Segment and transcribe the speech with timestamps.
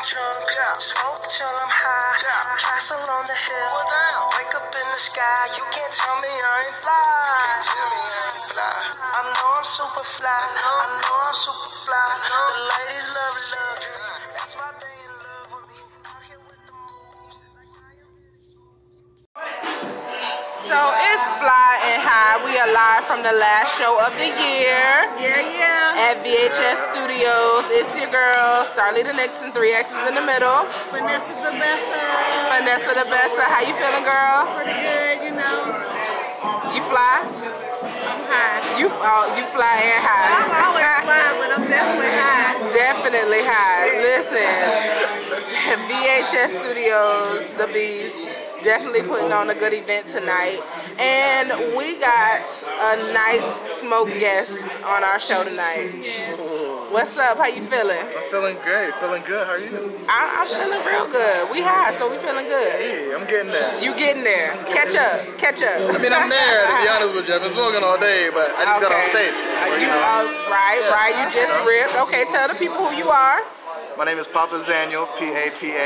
[0.00, 0.48] long trunk.
[0.56, 0.72] Yeah.
[0.80, 2.16] Smoke till I'm high.
[2.24, 2.56] Yeah.
[2.56, 3.72] Castle on the hill.
[4.36, 5.52] Wake up in the sky.
[5.56, 7.04] You can't tell me I ain't fly.
[7.20, 8.76] You can't tell me I ain't fly.
[8.96, 10.32] I know I'm super fly.
[10.32, 12.06] I know I'm super fly.
[12.28, 12.40] The
[12.72, 13.69] ladies love luxury.
[23.20, 24.88] From the last show of the year
[25.20, 26.08] Yeah, yeah.
[26.08, 27.64] at VHS Studios.
[27.68, 30.64] It's your girl, Starlita Nixon, three X's in the middle.
[30.88, 31.84] Vanessa the best.
[31.92, 33.44] uh, Vanessa the Besta.
[33.44, 34.48] How you feeling, girl?
[34.56, 35.58] Pretty good, you know.
[36.72, 37.20] You fly?
[38.08, 38.80] I'm high.
[38.80, 40.40] You oh, you fly and high.
[40.40, 42.56] I'm always flying, but I'm definitely high.
[42.72, 44.00] Definitely high.
[44.00, 44.48] Listen,
[45.92, 48.16] VHS Studios, the Beast,
[48.64, 50.60] definitely putting on a good event tonight.
[51.00, 51.48] And
[51.80, 55.96] we got a nice smoke guest on our show tonight.
[56.92, 57.38] What's up?
[57.38, 57.96] How you feeling?
[58.04, 59.46] I'm feeling great, feeling good.
[59.46, 59.96] How are you?
[60.12, 61.48] I, I'm feeling real good.
[61.48, 62.68] We high, so we feeling good.
[62.76, 63.72] Hey, I'm getting there.
[63.80, 64.52] You getting there?
[64.68, 65.88] Catch up, catch up.
[65.88, 67.34] I mean, I'm there to be honest with you.
[67.38, 69.38] I've been smoking all day, but I just got off stage.
[69.64, 71.16] So you you know, oh, right, right.
[71.16, 71.96] You just ripped.
[71.96, 73.40] Okay, tell the people who you are.
[74.00, 75.76] My name is Papa Zaniel, P-A-P-A-Z-A-N-I-E-L.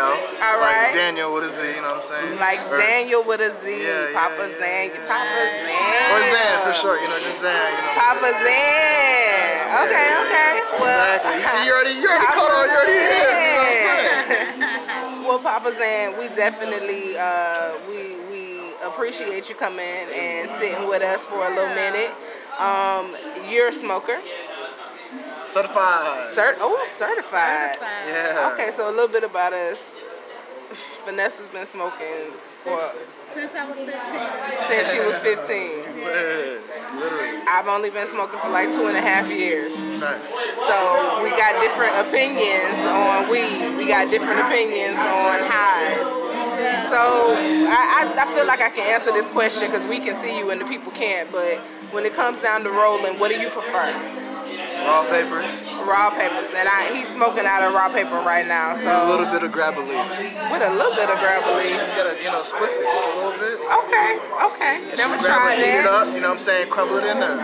[0.00, 0.88] All right.
[0.88, 2.40] Like Daniel with a Z, you know what I'm saying?
[2.40, 5.44] Like Or- Daniel with a Z, Yeah, Papa yeah, Zan, yeah, Papa.
[5.60, 6.08] Zan.
[6.08, 8.00] Or Zan for short, you know, just Zan, you know.
[8.00, 8.48] Papa Zan.
[9.84, 10.56] Okay, Yeah, okay.
[10.80, 10.88] Well,
[11.20, 11.36] Exactly.
[11.36, 13.12] You see, you already, you already caught on, you already here.
[13.12, 15.20] You know what I'm saying?
[15.28, 19.84] well, Papa Zan, we definitely uh, we we appreciate you coming
[20.16, 22.08] and sitting with us for a little minute.
[22.56, 23.12] Um,
[23.52, 24.16] you're a smoker,
[25.46, 26.34] Certified.
[26.34, 27.74] Cert- oh, certified.
[27.76, 28.08] certified.
[28.08, 28.50] Yeah.
[28.54, 29.92] Okay, so a little bit about us.
[31.04, 32.32] Vanessa's been smoking
[32.64, 32.80] for
[33.28, 33.92] Since I was 15.
[34.50, 35.46] since she was 15.
[35.94, 36.58] Yeah,
[36.98, 37.38] Literally.
[37.46, 39.76] I've only been smoking for like two and a half years.
[40.00, 40.32] Facts.
[40.32, 43.76] So we got different opinions on weed.
[43.76, 46.24] We got different opinions on highs.
[46.90, 47.34] So
[47.68, 50.50] I, I, I feel like I can answer this question because we can see you
[50.50, 51.30] and the people can't.
[51.30, 51.58] But
[51.92, 53.92] when it comes down to rolling, what do you prefer?
[54.84, 55.64] Raw papers.
[55.88, 56.48] Raw papers.
[56.54, 58.74] And I, he's smoking out of raw paper right now.
[58.76, 60.04] So A little bit of Grabba leaf.
[60.52, 61.68] with a little bit of gravelly.
[61.72, 63.56] You gotta, you know, split it just a little bit.
[63.84, 64.10] Okay,
[64.52, 64.74] okay.
[64.92, 66.68] And Never Grab tried it, heat it up, you know what I'm saying?
[66.70, 67.40] Crumble it in there.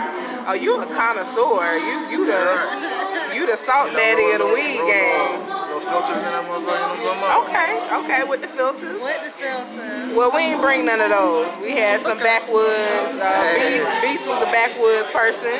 [0.46, 1.76] Oh, you a connoisseur.
[1.76, 5.59] You you the you the salt You know, daddy roll of the weed roll game.
[5.90, 7.50] Little, little filters in that motherfucker, you know what I'm talking about?
[7.50, 7.70] Okay,
[8.06, 8.98] okay, with the filters.
[9.02, 10.14] With the filter.
[10.14, 11.54] Well, we ain't bring none of those.
[11.58, 13.14] We had some backwoods.
[13.18, 13.26] Uh,
[13.58, 13.78] Hey.
[13.78, 15.58] Beast, Beast was a backwoods person.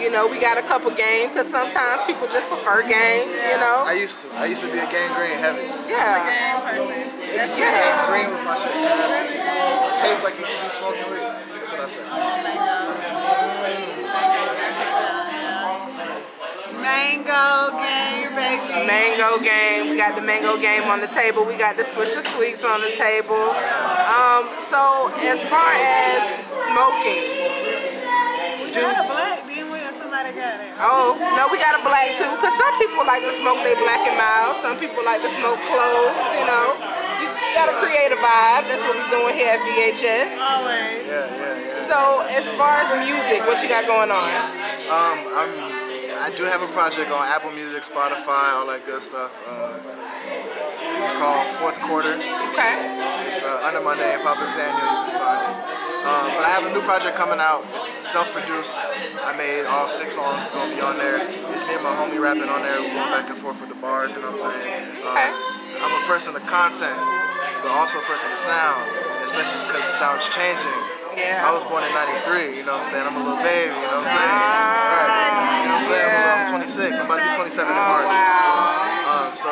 [0.00, 3.28] You know, we got a couple game because sometimes people just prefer game.
[3.28, 4.28] You know, I used to.
[4.40, 5.68] I used to be a gang green heavy.
[5.88, 7.12] yeah, Game person.
[7.36, 7.72] That's yeah.
[7.76, 8.72] Gang green was my shit.
[8.72, 9.36] really.
[9.36, 11.20] It tastes like you should be smoking weed.
[11.52, 12.04] That's what I said.
[12.08, 12.96] Mango.
[12.96, 13.55] Mango,
[18.86, 19.90] Mango game.
[19.90, 21.44] We got the mango game on the table.
[21.44, 23.50] We got the Swisher Sweets on the table.
[24.06, 26.22] Um, so as far as
[26.70, 27.26] smoking,
[28.62, 29.82] We got a black, didn't we?
[29.82, 30.70] Or somebody got it?
[30.78, 32.30] Oh, no, we got a black too.
[32.38, 34.54] Because some people like to smoke they black and mild.
[34.62, 36.66] Some people like to smoke cloves, you know.
[37.18, 37.26] You
[37.58, 38.70] got to create a vibe.
[38.70, 40.30] That's what we're doing here at VHS.
[40.38, 41.08] Always.
[41.10, 41.88] Yeah, yeah, yeah.
[41.90, 41.98] So,
[42.38, 44.30] as far as music, what you got going on?
[44.86, 45.75] Um, I'm.
[46.26, 49.30] I do have a project on Apple Music, Spotify, all that good stuff.
[49.46, 49.78] Uh,
[50.98, 52.18] it's called Fourth Quarter.
[52.18, 52.74] Okay.
[53.30, 54.74] It's uh, under my name, Papa Zaniel.
[54.74, 55.54] You can find it.
[56.02, 57.62] Um, but I have a new project coming out.
[57.78, 58.82] It's self-produced.
[59.22, 60.42] I made all six songs.
[60.42, 61.22] It's gonna be on there.
[61.54, 62.82] It's me and my homie rapping on there.
[62.82, 64.10] We're going back and forth with the bars.
[64.10, 65.06] You know what I'm saying?
[65.06, 65.30] Um, Okay.
[65.78, 66.98] I'm a person of content,
[67.62, 68.82] but also a person of sound,
[69.22, 70.74] especially because the sound's changing.
[71.14, 71.46] Yeah.
[71.46, 72.58] I was born in '93.
[72.58, 73.06] You know what I'm saying?
[73.06, 73.78] I'm a little baby.
[73.78, 74.34] You know what I'm saying?
[75.06, 75.35] Right.
[75.66, 76.14] You know what I'm saying?
[76.14, 77.02] I'm, I'm 26.
[77.02, 78.06] I'm about to be 27 in Oh, March.
[78.06, 79.10] wow.
[79.26, 79.50] Um, so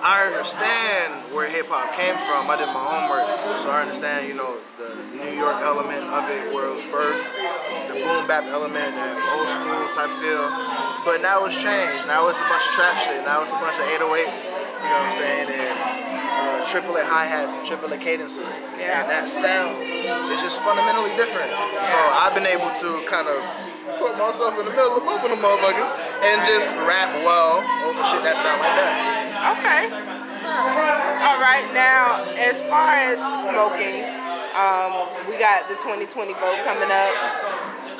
[0.00, 2.48] I understand where hip hop came from.
[2.48, 3.24] I did my homework,
[3.60, 4.88] so I understand, you know, the
[5.20, 7.20] New York element of it, where it was birthed,
[7.92, 10.48] the boom bap element, that old school type feel.
[11.04, 12.08] But now it's changed.
[12.08, 13.20] Now it's a bunch of trap shit.
[13.28, 14.48] Now it's a bunch of 808s.
[14.48, 15.48] You know what I'm saying?
[15.52, 15.76] And
[16.32, 18.56] uh, triplet hi hats and triplet cadences.
[18.80, 19.04] Yeah.
[19.04, 21.52] And that sound is just fundamentally different.
[21.84, 23.40] So I've been able to kind of
[23.98, 25.90] put myself in the middle of both of them motherfuckers
[26.22, 28.92] and just rap well over shit that sound like that.
[29.58, 29.82] Okay.
[31.24, 31.66] All right.
[31.72, 33.18] Now, as far as
[33.48, 34.04] smoking,
[34.54, 37.14] um, we got the 2020 vote coming up.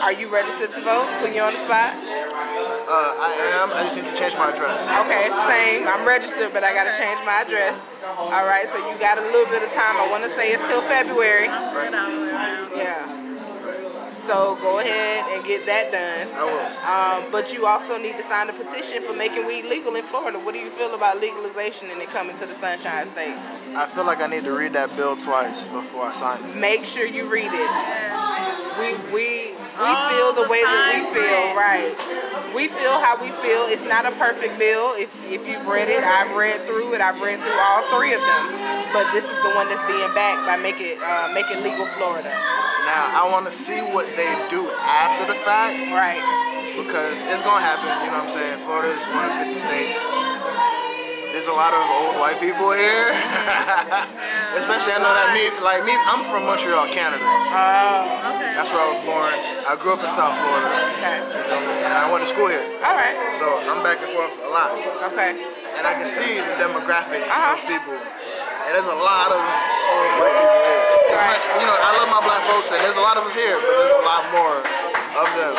[0.00, 1.06] Are you registered to vote?
[1.20, 1.94] Put you on the spot?
[1.94, 3.73] Uh, I am.
[3.73, 4.85] I just need to change my address.
[5.06, 5.87] Okay, same.
[5.88, 7.81] I'm registered, but I gotta change my address.
[8.19, 9.96] All right, so you got a little bit of time.
[9.96, 11.46] I want to say it's till February.
[11.46, 12.70] Good all the way around.
[12.76, 13.24] Yeah.
[14.26, 16.29] So go ahead and get that done.
[16.32, 17.25] I will.
[17.25, 20.38] Um, but you also need to sign a petition for making weed legal in Florida.
[20.38, 23.37] What do you feel about legalization and it coming to the Sunshine State?
[23.76, 26.56] I feel like I need to read that bill twice before I sign it.
[26.56, 27.71] Make sure you read it.
[28.81, 31.56] We we we All feel the, the way that we feel, print.
[31.59, 32.24] right?
[32.55, 33.67] We feel how we feel.
[33.67, 34.95] It's not a perfect bill.
[34.95, 37.01] If if you've read it, I've read through it.
[37.03, 38.45] I've read through all three of them.
[38.95, 41.87] But this is the one that's being backed by make it uh, make it legal
[41.99, 42.31] Florida.
[42.31, 46.23] Now I want to see what they do after the fact Right.
[46.79, 47.91] because it's gonna happen.
[48.06, 48.62] You know what I'm saying?
[48.62, 49.99] Florida is one of 50 states.
[51.34, 53.10] There's a lot of old white people here,
[54.54, 57.26] especially I know that me, like me, I'm from Montreal, Canada.
[57.26, 58.54] Oh, Okay.
[58.54, 59.34] That's where I was born.
[59.66, 61.19] I grew up in South Florida, okay.
[61.82, 62.62] and I went to school here.
[62.86, 63.19] All right.
[63.34, 64.78] So I'm back and forth a lot,
[65.10, 65.34] Okay.
[65.75, 67.58] and I can see the demographic Uh-huh.
[67.58, 67.98] of people.
[67.98, 71.19] And there's a lot of old white people here.
[71.19, 73.58] my- you know, I love my black folks, and there's a lot of us here,
[73.58, 74.62] but there's a lot more
[75.19, 75.54] of them.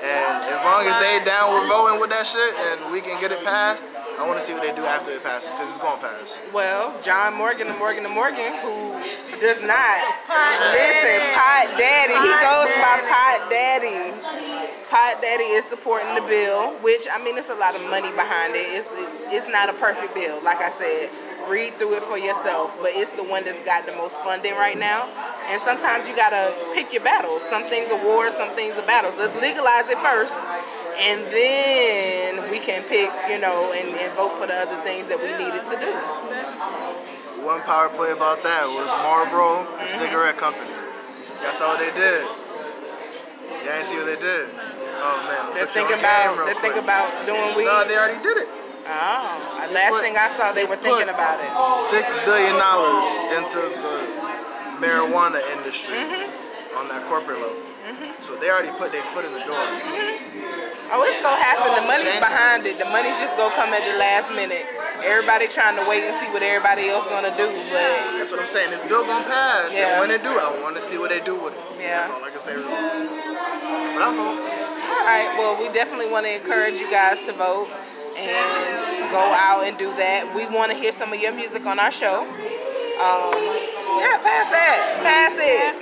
[0.00, 3.32] And as long as they down with voting with that shit, and we can get
[3.36, 3.84] it passed,
[4.20, 6.36] I want to see what they do after it passes, because it's gonna pass.
[6.52, 8.92] Well, John Morgan and Morgan and Morgan, who
[9.40, 9.96] does not
[10.76, 13.08] listen, Pot Daddy, he Pot goes by Daddy.
[13.08, 14.68] Pot Daddy.
[14.92, 18.52] Pot Daddy is supporting the bill, which I mean, it's a lot of money behind
[18.52, 18.68] it.
[18.68, 18.92] It's
[19.32, 21.08] it's not a perfect bill, like I said.
[21.48, 24.76] Read through it for yourself, but it's the one that's got the most funding right
[24.76, 25.08] now.
[25.48, 27.42] And sometimes you gotta pick your battles.
[27.42, 29.16] Some things are wars, some things are battles.
[29.16, 30.36] Let's legalize it first,
[31.00, 35.16] and then we can pick, you know, and, and vote for the other things that
[35.16, 35.92] we needed to do.
[37.44, 39.88] One power play about that was Marlboro, the mm-hmm.
[39.88, 40.68] cigarette company.
[41.40, 42.24] That's all they did.
[43.64, 44.48] Y'all ain't see what they did.
[45.00, 46.58] Oh man, They're put you on thinking about quick.
[46.60, 47.64] thinking about doing weed.
[47.64, 48.48] No, they already did it.
[48.84, 51.48] oh, last put- thing I saw, they, they were thinking about it.
[51.72, 53.08] Six billion dollars
[53.40, 53.96] into the
[54.80, 56.76] marijuana industry Mm-hmm.
[56.80, 57.56] on that corporate level.
[57.88, 58.20] Mm-hmm.
[58.20, 59.56] So they already put their foot in the door.
[59.56, 60.39] Mm-hmm.
[60.92, 61.70] Oh, it's gonna happen.
[61.78, 62.78] The money's behind it.
[62.78, 64.66] The money's just gonna come at the last minute.
[65.06, 68.50] Everybody trying to wait and see what everybody else gonna do, but That's what I'm
[68.50, 68.70] saying.
[68.74, 69.96] This bill gonna pass, Yeah.
[69.96, 71.62] and when they do, I want to see what they do with it.
[71.80, 72.02] Yeah.
[72.02, 72.54] That's all I can say.
[72.58, 72.68] Really.
[73.94, 74.38] But I'm vote.
[74.90, 75.30] all right.
[75.38, 77.70] Well, we definitely want to encourage you guys to vote
[78.18, 80.26] and go out and do that.
[80.34, 82.26] We want to hear some of your music on our show.
[83.00, 83.32] Um,
[84.02, 84.78] yeah, pass that.
[85.06, 85.62] Pass it.
[85.64, 85.80] That's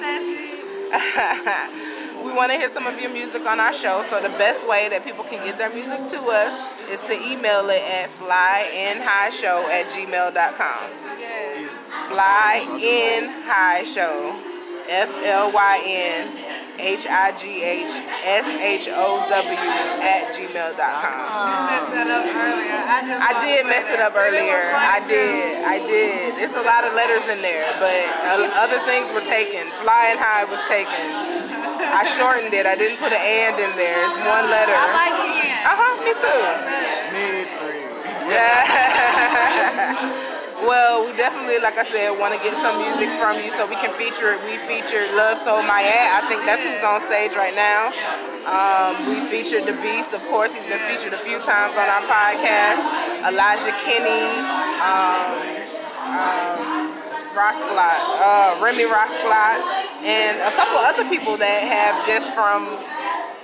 [1.17, 1.85] that shit.
[2.25, 4.05] we want to hear some of your music on our show.
[4.11, 7.69] So the best way that people can get their music to us is to email
[7.71, 10.91] it at flyinhighshow at gmail.com.
[11.19, 11.79] Yes.
[12.09, 14.35] Fly in high show.
[14.89, 17.91] F L Y N H I G H
[18.23, 19.59] S H O W
[20.01, 20.49] at gmail.com.
[20.49, 22.79] You messed that up earlier.
[22.79, 24.73] I just I did mess it up But it was earlier.
[24.79, 25.67] I did.
[25.67, 26.39] I did.
[26.39, 27.91] It's a lot of letters in there, but
[28.31, 29.67] uh, other things were taken.
[29.83, 31.11] Flying high was taken.
[31.83, 32.67] I shortened it.
[32.67, 33.99] I didn't put an and in there.
[34.07, 34.75] It's one letter.
[34.75, 35.51] I like it.
[35.67, 35.95] Uh huh.
[36.07, 36.43] Me too.
[37.13, 37.89] Me three.
[40.67, 43.77] well, we definitely, like I said, want to get some music from you so we
[43.79, 44.43] can feature it.
[44.43, 46.19] We featured Love Soul Ma'at.
[46.19, 47.95] I think that's who's on stage right now.
[48.49, 50.55] Um, we featured The Beast, of course.
[50.55, 52.81] He's been featured a few times on our podcast.
[53.29, 54.25] Elijah Kinney,
[54.83, 55.37] um,
[56.09, 56.89] um,
[57.37, 59.59] uh, Remy Rosclot,
[60.03, 62.67] and a couple other people that have just from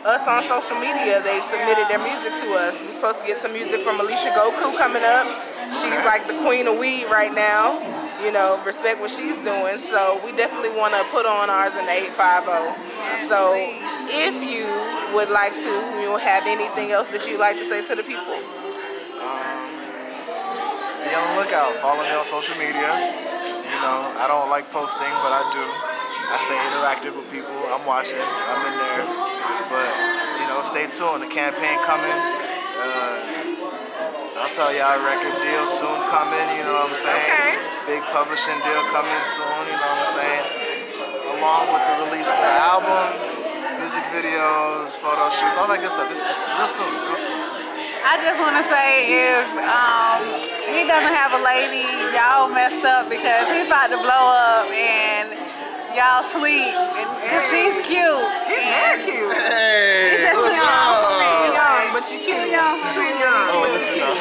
[0.05, 2.83] us on social media, they've submitted their music to us.
[2.83, 5.54] We're supposed to get some music from Alicia Goku coming up.
[5.73, 7.81] She's like the queen of weed right now.
[8.23, 9.79] You know, respect what she's doing.
[9.85, 13.29] So we definitely want to put on ours in the 850.
[13.29, 13.53] So
[14.09, 14.69] if you
[15.15, 18.35] would like to, you have anything else that you'd like to say to the people?
[19.21, 19.69] Um,
[21.05, 21.77] be on the lookout.
[21.81, 22.91] Follow me on social media.
[23.65, 25.65] You know, I don't like posting, but I do.
[25.65, 27.55] I stay interactive with people.
[27.71, 28.21] I'm watching.
[28.21, 29.05] I'm in there.
[29.69, 29.91] But
[30.41, 31.23] you know, stay tuned.
[31.23, 32.44] The campaign coming.
[34.45, 36.45] I'll tell y'all record deal soon coming.
[36.53, 37.33] You know what I'm saying?
[37.33, 37.97] Okay.
[37.97, 39.65] Big publishing deal coming soon.
[39.65, 40.45] You know what I'm saying?
[41.41, 43.25] Along with the release for the album,
[43.81, 46.13] music videos, photo shoots, all that good stuff.
[46.13, 46.93] It's, it's real soon.
[46.93, 47.41] Real soon.
[48.05, 50.21] I just want to say if um,
[50.69, 55.33] he doesn't have a lady, y'all messed up because he's about to blow up and
[55.97, 56.77] y'all sleep
[57.25, 58.29] because he's cute.
[58.45, 59.33] He's very cute.
[59.33, 59.89] Hey,
[60.45, 60.69] What's young.
[60.69, 61.55] up?
[61.57, 62.77] young, but you Too young.
[62.93, 63.45] Too young.
[63.49, 64.13] Oh, listen up.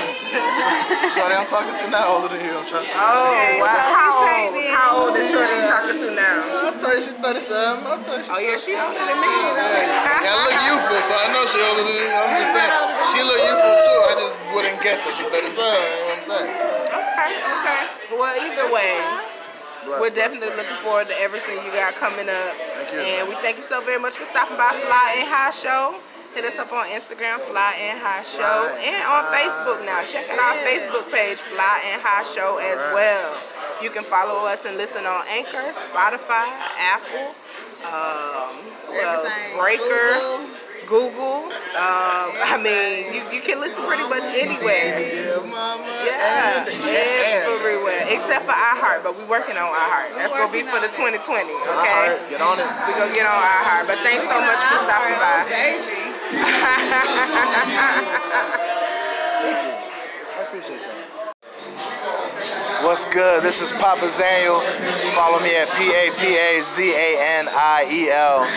[1.11, 2.99] Shorty, I'm talking to now older than you, trust me.
[3.03, 3.67] Oh, wow.
[3.67, 4.55] How old?
[4.71, 6.63] How old is Shorty you talking to now?
[6.63, 7.83] I'll tell you she's 37.
[7.83, 9.35] I'll tell you Oh, yeah, she older than me.
[9.35, 12.07] Yeah, I look youthful, so I know she older than you.
[12.07, 12.71] I'm just saying,
[13.11, 13.99] she look youthful too.
[14.07, 15.43] I just wouldn't guess that she's 37.
[15.43, 16.49] You know what I'm saying?
[17.03, 17.81] Okay, okay.
[18.15, 18.95] Well, either way,
[19.83, 20.71] Bless, We're definitely bless.
[20.71, 22.55] looking forward to everything you got coming up.
[22.79, 22.99] Thank you.
[23.03, 25.99] And we thank you so very much for stopping by Fly and High Show.
[26.33, 29.45] Hit us up on Instagram, Fly and High Show, Fly and on High.
[29.45, 30.01] Facebook now.
[30.01, 32.93] Check out our Facebook page, Fly and High Show, as Alright.
[32.97, 33.37] well.
[33.85, 37.37] You can follow us and listen on Anchor, Spotify, Apple,
[37.85, 38.49] um?
[39.61, 40.41] Breaker,
[40.89, 41.53] Google.
[41.77, 45.05] Um, I mean, you, you can listen pretty much anywhere.
[46.01, 46.65] Yeah.
[47.45, 50.17] Everywhere except for iHeart, but we're working on iHeart.
[50.17, 51.45] That's gonna be for the 2020.
[51.45, 52.65] Okay, get on it.
[52.89, 53.85] we gonna get on iHeart.
[53.85, 56.02] But thanks so much for stopping by.
[62.83, 63.43] What's good?
[63.43, 64.61] This is Papa Zaniel.
[65.13, 68.47] Follow me at P A P A Z A N I E L.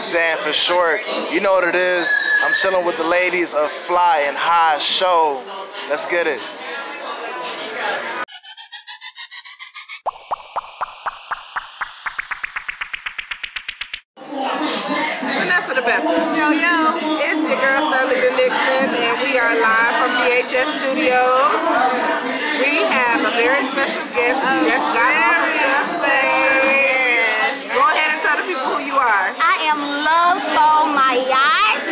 [0.00, 1.00] Zan for short.
[1.30, 2.12] You know what it is.
[2.44, 5.42] I'm chilling with the ladies of Fly and High Show.
[5.88, 6.40] Let's get it.
[24.38, 27.74] Special guest who just got off of the stage.
[27.74, 29.34] Go ahead and tell the people who you are.
[29.34, 31.82] I am Love Soul Ma'at.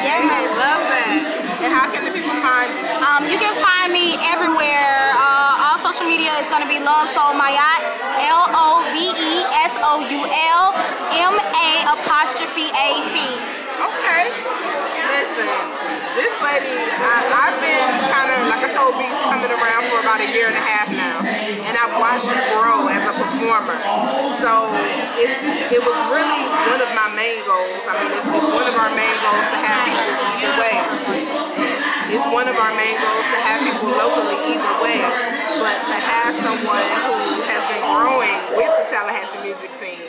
[0.00, 0.48] Yes.
[0.56, 1.60] Love that.
[1.60, 2.84] And how can the people find you?
[3.04, 5.12] Um, you can find me everywhere.
[5.12, 7.80] Uh, all social media is going to be Love Soul Ma'at.
[8.32, 10.64] L O V E S O U L
[11.20, 11.68] M A
[12.00, 13.14] apostrophe A T.
[13.76, 14.32] Okay.
[15.12, 15.52] Listen,
[16.44, 20.28] lady, I, I've been kind of, like I told Beast, coming around for about a
[20.28, 21.24] year and a half now.
[21.24, 23.76] And I've watched you grow as a performer.
[24.44, 24.68] So
[25.16, 27.80] it was really one of my main goals.
[27.88, 30.04] I mean, it's, it's one of our main goals to have people
[30.36, 30.76] either way.
[32.12, 35.00] It's one of our main goals to have people locally either way.
[35.56, 40.02] But to have someone who has been growing with the Tallahassee music scene,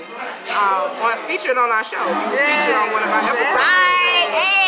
[0.51, 2.01] um, on, featured on our show.
[2.01, 4.64] You were featured on one of our episodes.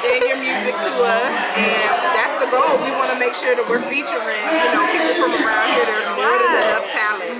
[0.00, 2.80] Send your music to us, and that's the goal.
[2.82, 5.84] We want to make sure that we're featuring, you know, people from around here.
[5.86, 7.36] There's more than enough talent.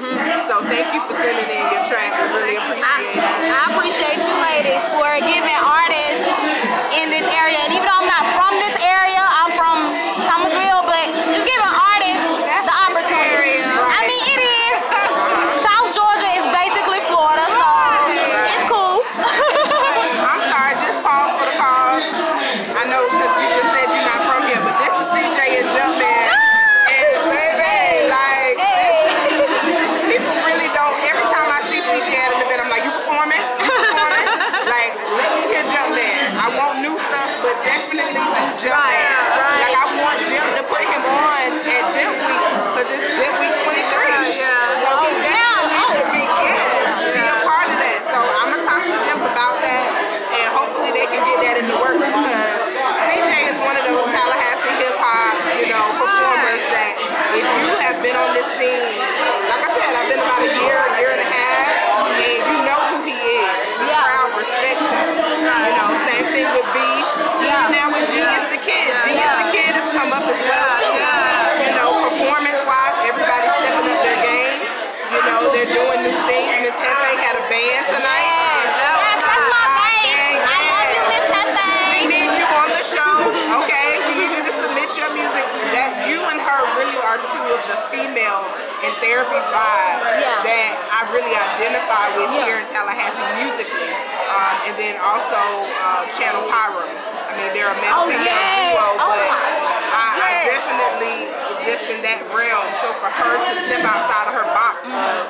[0.50, 2.12] So thank you for sending in your track.
[2.12, 3.50] We really I, appreciate it.
[3.50, 6.26] I appreciate you ladies for giving artists
[6.96, 9.76] in this area, and even though I'm not from this area, I'm from
[10.28, 11.04] Thomasville, but
[11.34, 12.26] just giving artists
[12.68, 13.58] the opportunity.
[13.64, 14.76] I mean, it is.
[15.64, 17.68] South Georgia is basically Florida, so
[18.54, 19.02] it's cool.
[20.22, 22.04] I'm sorry, just pause for the cause.
[22.72, 25.68] I know because you just said you're not from here, but this is CJ and
[25.70, 26.26] Jumpman.
[26.88, 29.50] And baby, like, this is,
[30.08, 33.38] people really don't, every time I see CJ at an event, I'm like, you performing?
[33.60, 34.26] You performing?
[34.66, 36.16] like, let me hear Jumpman.
[36.40, 38.24] I want new stuff, but definitely do
[38.64, 38.72] Jumpman.
[38.72, 39.60] Right, right.
[39.68, 43.54] Like, I want them to put him on at Dip Week, because it's Dip Week
[43.62, 44.40] 23.
[44.40, 44.80] yeah.
[44.80, 45.92] So he Oh, definitely yeah.
[45.92, 48.00] should be, yes, be a part of that.
[48.10, 49.86] So I'm gonna talk to them about that,
[50.34, 52.58] and hopefully they can get that in the works because
[53.08, 56.92] CJ is one of those Tallahassee hip hop, you know, performers that
[57.36, 58.96] if you have been on this scene,
[59.52, 61.68] like I said, I've been about a year, a year and a half,
[62.16, 63.56] and you know who he is.
[63.82, 64.02] The Yeah.
[64.02, 65.08] crowd respects him.
[65.44, 67.12] You know, same thing with Beast.
[67.44, 67.68] Yeah.
[67.68, 68.88] Even now with Genius the Kid.
[69.04, 69.42] Genius Yeah.
[69.44, 70.94] the Kid has come up as well Yeah, too.
[70.96, 71.64] yeah.
[71.66, 74.58] You know, performance wise, everybody's stepping up their game.
[75.12, 76.50] You know, they're doing new things.
[76.64, 78.32] Miss Hefe had a band tonight.
[78.32, 80.40] Yes, yes, that's my babe.
[80.40, 82.08] I love you, Miss We Hefe.
[82.08, 83.12] need you on the show,
[83.60, 83.88] okay?
[84.08, 85.44] We need you to submit your music.
[85.76, 88.48] That you and her really are two of the female
[88.88, 90.42] in therapy's vibe Yeah.
[90.48, 92.42] that I really identify with Yeah.
[92.50, 93.94] here in Tallahassee musically.
[94.34, 95.38] Um, and then also
[95.78, 96.82] uh, Channel Pyro.
[96.82, 98.26] I mean, they're a male Oh, yes.
[98.26, 101.18] duo, Oh, but my- I, I definitely
[101.62, 102.66] just in that realm.
[102.82, 105.22] So for her to step outside of her box of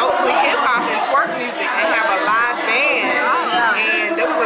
[0.00, 3.06] mostly hip hop and twerk music and have a live band,
[3.52, 3.78] Yeah.
[3.78, 4.37] and there was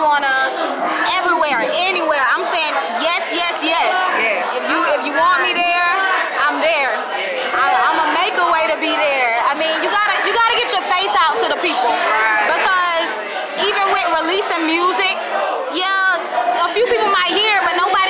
[0.00, 0.32] Wanna
[1.12, 2.24] everywhere, anywhere.
[2.32, 2.72] I'm saying
[3.04, 3.92] yes, yes, yes.
[4.16, 4.40] Yes.
[4.56, 5.88] If you if you want me there,
[6.40, 6.96] I'm there.
[7.52, 9.36] I, I'm gonna make a way to be there.
[9.44, 11.92] I mean, you gotta you gotta get your face out to the people
[12.48, 13.10] because
[13.60, 15.14] even with releasing music,
[15.76, 18.09] yeah, a few people might hear, it, but nobody's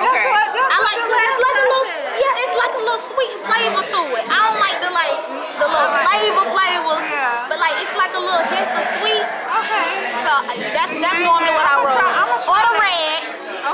[0.00, 0.26] That's Okay.
[0.32, 1.86] what, that's I like it's like a little
[2.20, 4.24] yeah, it's like a little sweet flavor to it.
[4.32, 5.16] I don't like the like
[5.60, 7.48] the little flavor flavors, Yeah.
[7.52, 9.24] but like it's like a little hint of sweet.
[9.60, 9.88] Okay.
[10.24, 10.32] So
[10.72, 11.92] that's that's normally what I roll.
[11.92, 12.80] try- I'ma try Or the that.
[12.80, 13.20] red,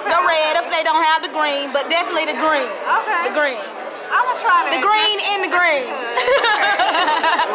[0.02, 0.10] Okay.
[0.10, 2.66] the red if they don't have the green, but definitely the green.
[2.66, 3.22] Okay.
[3.30, 3.62] The green,
[4.10, 4.74] I'm gonna try that.
[4.74, 5.86] the green and the green.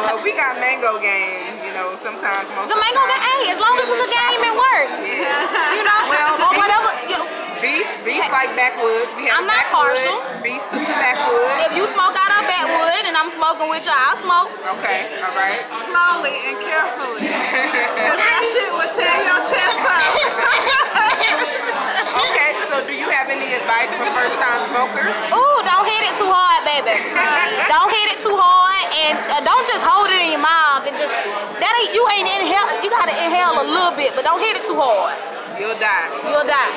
[0.02, 1.60] Well, we got mango game.
[1.66, 4.56] You know, sometimes most the mango game, hey, as long as it's a game, it
[4.56, 4.92] works.
[5.08, 5.76] Yeah.
[5.78, 6.90] You know, Well, or whatever.
[7.08, 7.18] You,
[7.62, 9.14] Beast, beast like backwoods.
[9.14, 9.94] We have I'm not backwood.
[9.94, 10.18] partial.
[10.42, 11.70] Beast took the backwood.
[11.70, 14.50] if you smoke out of backwood and I'm smoking with you, I'll smoke.
[14.82, 15.62] Okay, all right.
[15.86, 17.30] Slowly and carefully.
[18.10, 20.02] Cause that shit will tear your chest up.
[22.12, 25.14] Okay, so do you have any advice for first-time smokers?
[25.32, 26.98] Ooh, don't hit it too hard, baby.
[27.72, 30.96] don't hit it too hard, and uh, don't just hold it in your mouth and
[30.98, 32.68] just that ain't you ain't inhale.
[32.84, 35.16] You gotta inhale a little bit, but don't hit it too hard.
[35.60, 36.08] You'll die.
[36.24, 36.74] You'll die.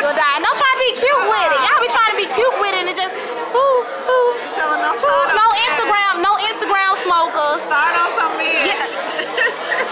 [0.00, 0.32] You'll die.
[0.36, 1.60] And don't try to be cute with it.
[1.66, 3.12] Y'all be trying to be cute with it and just
[3.52, 4.30] ooh ooh.
[4.56, 5.24] Telling ooh.
[5.36, 7.60] No Instagram, no Instagram smokers.
[7.64, 8.72] Start on some mid.
[8.72, 8.80] Yeah.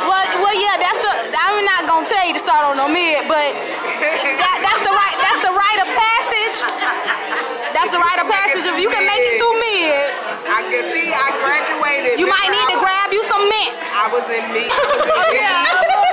[0.04, 1.12] Well, well, yeah, that's the.
[1.36, 5.16] I'm not gonna tell you to start on no mid, but that, that's the right.
[5.20, 6.58] That's the rite of passage.
[7.72, 8.64] That's the rite of passage.
[8.68, 10.04] If you can make it through mid,
[10.48, 12.20] I can see I graduated.
[12.20, 13.92] you might need to grab you some mints.
[13.96, 14.68] I was in me.
[14.68, 16.03] I was in me.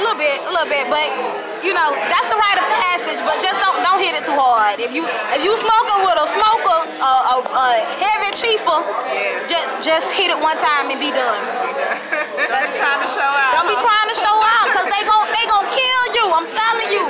[0.00, 1.04] A little bit, a little bit, but
[1.60, 3.20] you know that's the rite of passage.
[3.20, 4.80] But just don't don't hit it too hard.
[4.80, 5.04] If you
[5.36, 7.66] if you smoking with a smoker, a, a, a
[8.00, 8.80] heavy chiefer,
[9.44, 11.36] just just hit it one time and be done.
[12.48, 13.52] That's trying to show out.
[13.60, 16.24] Don't be trying to show out, cause they gon' they gon' kill you.
[16.32, 17.04] I'm telling you,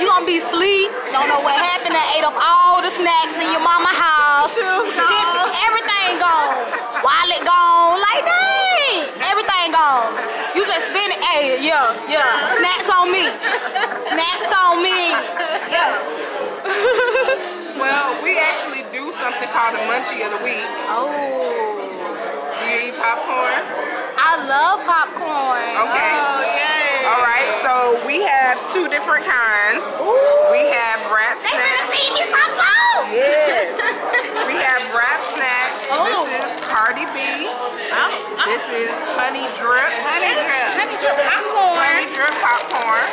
[0.00, 0.88] you gonna be asleep.
[1.12, 1.92] Don't know what happened.
[1.92, 4.56] I ate up all the snacks in your mama house.
[4.56, 6.56] Everything gone.
[7.04, 8.00] Wallet gone.
[8.00, 10.08] Like dang, everything gone.
[10.56, 11.20] You just spend it.
[11.30, 12.50] Hey, yeah, yeah.
[12.58, 13.30] Snacks on me.
[14.10, 15.14] Snacks on me.
[15.70, 15.94] Yeah.
[17.80, 20.68] Well, we actually do something called a munchie of the week.
[20.92, 21.80] oh,
[22.60, 23.56] Do you eat popcorn?
[24.20, 25.64] I love popcorn.
[25.88, 26.12] Okay.
[26.12, 27.08] Oh, yay.
[27.08, 29.80] All right, so we have two different kinds.
[29.96, 30.52] Ooh.
[30.52, 31.56] We have Rap Snacks.
[31.56, 32.60] They finna feed me food.
[33.16, 33.72] Yes.
[34.46, 35.59] We have Rap Snacks.
[36.00, 36.24] Oh.
[36.24, 37.20] This is Cardi B.
[38.48, 38.88] This is
[39.20, 39.92] Honey Drip.
[40.00, 40.64] Honey drip.
[40.80, 41.76] Honey drip popcorn.
[41.76, 43.04] Honey Drip popcorn.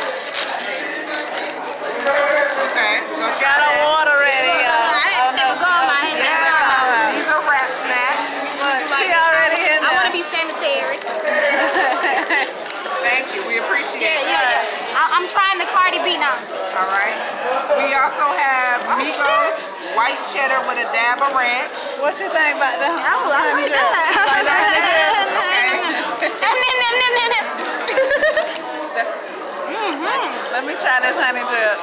[1.68, 3.04] Okay.
[3.36, 4.56] Try Got a water ready.
[4.64, 5.68] Uh, I had to take a gum.
[5.68, 6.64] I had to take a gum.
[6.64, 7.12] Yeah.
[7.12, 8.32] These are Rap Snacks.
[8.56, 9.84] Look, she already in there.
[9.84, 10.96] I want to be sanitary.
[13.04, 13.44] Thank you.
[13.48, 14.28] We appreciate Yeah, it.
[14.32, 14.96] yeah, yeah.
[14.98, 16.34] I, I'm trying the Cardi B now.
[16.80, 17.16] All right.
[17.84, 19.56] We also have Oh, Migos
[19.98, 21.98] white cheddar with a dab of ranch.
[22.00, 24.14] What you think about the Oh, I honey like that.
[24.30, 25.98] Like the honey drip?
[30.54, 31.78] Let me try this honey drip.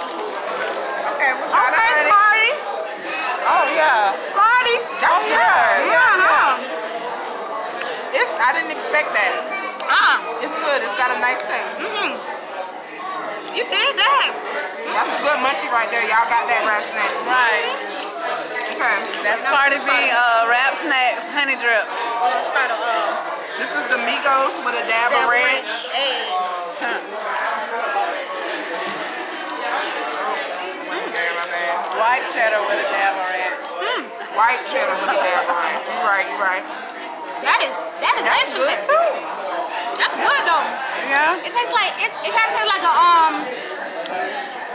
[1.14, 2.10] Okay, we'll try Okay, that.
[2.10, 2.50] Cardi.
[3.44, 4.16] Oh, yeah.
[4.34, 4.76] Cardi.
[4.98, 5.30] That's good.
[5.30, 6.58] Yeah, yeah.
[8.18, 9.32] It's, I didn't expect that.
[9.86, 10.80] Ah, It's good.
[10.82, 11.76] It's got a nice taste.
[11.78, 12.16] Mmm.
[13.54, 14.30] You did that.
[14.90, 16.02] That's a good munchie right there.
[16.10, 17.12] Y'all got that Rap Snack.
[17.30, 17.93] Right.
[18.24, 18.98] Okay.
[19.24, 21.84] That's Cardi B uh, Rap Snacks honey drip.
[22.24, 25.88] Let's try the uh, This is the Migos with a dab of ranch.
[25.92, 27.34] Hey.
[32.00, 33.64] White cheddar with a dab of ranch.
[34.36, 35.86] White cheddar with a dab of ranch.
[35.88, 36.64] You right, you right.
[37.44, 38.88] That is that is That's good interesting.
[38.88, 40.00] too.
[40.00, 40.66] That's good though.
[41.10, 41.38] Yeah?
[41.44, 43.34] It tastes like it, it kind of tastes like a um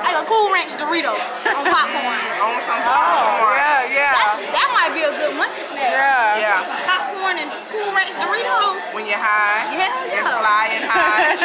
[0.04, 2.20] like a Cool Ranch Dorito on popcorn.
[2.40, 3.56] On some Oh, popcorn.
[3.60, 4.16] yeah, yeah.
[4.16, 5.92] That, that might be a good munchie snack.
[5.92, 6.40] Yeah.
[6.40, 6.88] Yeah.
[6.88, 8.96] Popcorn and Cool Ranch Doritos.
[8.96, 9.76] When you're high.
[9.76, 10.40] Yeah, You're yeah.
[10.40, 11.36] flying high.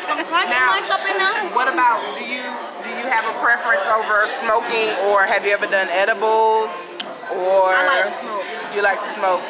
[0.06, 1.42] Some crunchy Now- lunch up in there.
[1.58, 2.44] what about, do you
[2.86, 6.70] do you have a preference over smoking or have you ever done edibles?
[7.34, 8.46] Or I like to smoke.
[8.78, 9.42] you like to smoke?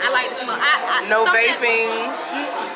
[0.00, 0.56] I like to smoke.
[0.56, 1.92] I, I, No something- vaping?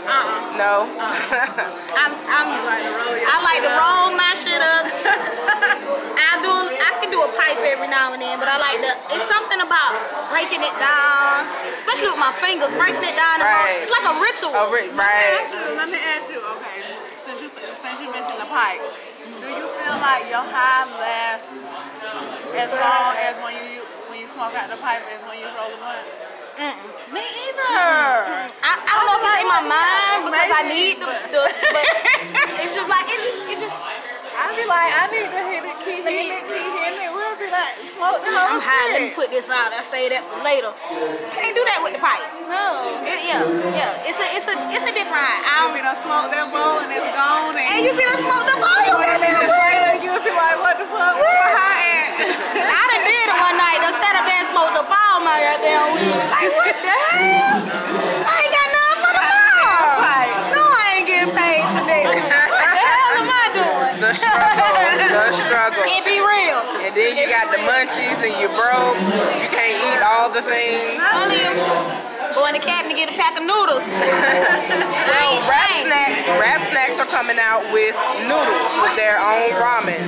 [0.08, 0.56] Uh-uh.
[0.56, 0.74] No?
[0.88, 1.96] Uh-uh.
[2.02, 4.84] I'm, I'm like to roll your I like to roll my shit up.
[6.28, 6.50] I do.
[6.50, 8.92] I can do a pipe every now and then, but I like to.
[9.14, 9.92] It's something about
[10.32, 11.44] breaking it down,
[11.76, 13.38] especially with my fingers, breaking it down.
[13.40, 13.80] and roll- Right.
[13.84, 14.52] It's like a ritual.
[14.56, 16.78] Oh, ri- Let me ask you, let me ask you, okay,
[17.20, 18.82] since you since you mentioned the pipe,
[19.40, 21.54] do you feel like your high lasts
[22.56, 25.70] As long as when you when you smoke out the pipe as when you roll
[25.70, 26.06] the blunt.
[26.58, 27.70] Me either.
[28.66, 31.86] I, I don't know if it's in my mind because I need the, the but
[32.66, 33.78] it's just like it just it just
[34.34, 37.10] I be like, I need to hit it, keep hitting it, keep hitting it.
[37.14, 38.98] We'll be like, smoke the whole I'm high.
[38.98, 39.70] Let me put this out.
[39.70, 40.74] I say that for later.
[41.30, 42.26] Can't do that with the pipe.
[42.50, 43.06] No.
[43.06, 43.42] It, yeah,
[43.78, 44.06] yeah.
[44.10, 45.42] It's a it's a it's a different high.
[45.46, 47.54] I don't, done smoked that bowl and it's gone.
[47.54, 50.10] And, and you be done smoked up all your Wait a minute, goddamn later, you
[50.26, 51.22] be like, what the fuck?
[51.22, 52.66] Where high at?
[52.66, 52.82] I
[55.18, 56.14] all my goddamn weed.
[56.30, 57.58] Like what the hell?
[58.22, 59.90] I ain't got nothing for tomorrow.
[59.98, 60.34] Right.
[60.54, 62.06] No, I ain't getting paid today.
[62.06, 63.94] what the hell am I doing?
[63.98, 64.78] The struggle,
[65.10, 65.82] the struggle.
[65.90, 66.62] It be real.
[66.86, 68.94] And then you got the munchies and you're broke.
[69.42, 71.02] You can't eat all the things.
[71.02, 72.08] Him.
[72.38, 73.82] Go in the cabinet get a pack of noodles.
[75.18, 75.66] Ain't Rap.
[75.82, 77.96] Snacks, Rap Snacks are coming out with
[78.30, 80.06] noodles with their own ramen.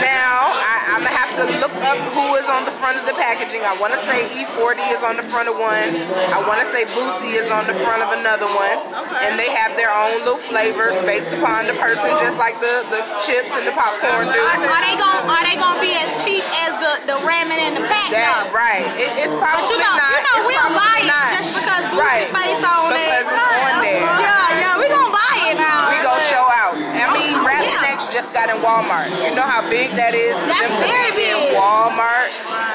[0.00, 3.16] Now, I, I'm gonna have to look up who is on the front of the
[3.16, 3.64] packaging.
[3.64, 5.88] I want to say E40 is on the front of one.
[6.28, 8.76] I want to say Boosie is on the front of another one.
[8.92, 9.24] Okay.
[9.24, 13.00] And they have their own little flavors based upon the person, just like the, the
[13.24, 14.36] chips and the popcorn do.
[14.36, 17.72] Are, are they gonna are they gonna be as cheap as the the ramen in
[17.80, 18.12] the pack?
[18.12, 18.52] That, though?
[18.52, 18.84] right.
[19.00, 20.12] It, it's probably But you know, not.
[20.12, 21.28] you know, It's we'll buy it not.
[21.40, 22.28] just because Boosie Right.
[22.36, 23.00] face on it.
[23.00, 24.04] Because it's on there.
[24.04, 25.88] Yeah, yeah, we gonna buy it now.
[25.88, 26.76] We go show out.
[26.76, 27.80] I oh, mean, Oh, Rap yeah.
[27.80, 29.08] Snacks just got in Walmart.
[29.24, 31.56] You know how big that is for That's them to very be in big.
[31.56, 32.28] Walmart.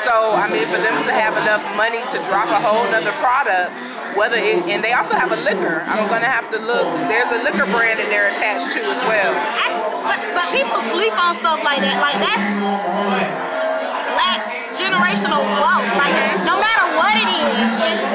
[0.10, 3.70] So I mean, for them to have enough money to drop a whole nother product,
[4.18, 5.86] whether it and they also have a liquor.
[5.86, 6.90] I'm gonna have to look.
[7.06, 9.32] There's a liquor brand that they're attached to as well.
[9.38, 9.70] I,
[10.02, 12.02] but, but people sleep on stuff like that.
[12.02, 12.42] Like that's
[14.18, 14.42] black
[14.82, 15.86] generational wealth.
[15.94, 18.06] Like no matter what it is, it's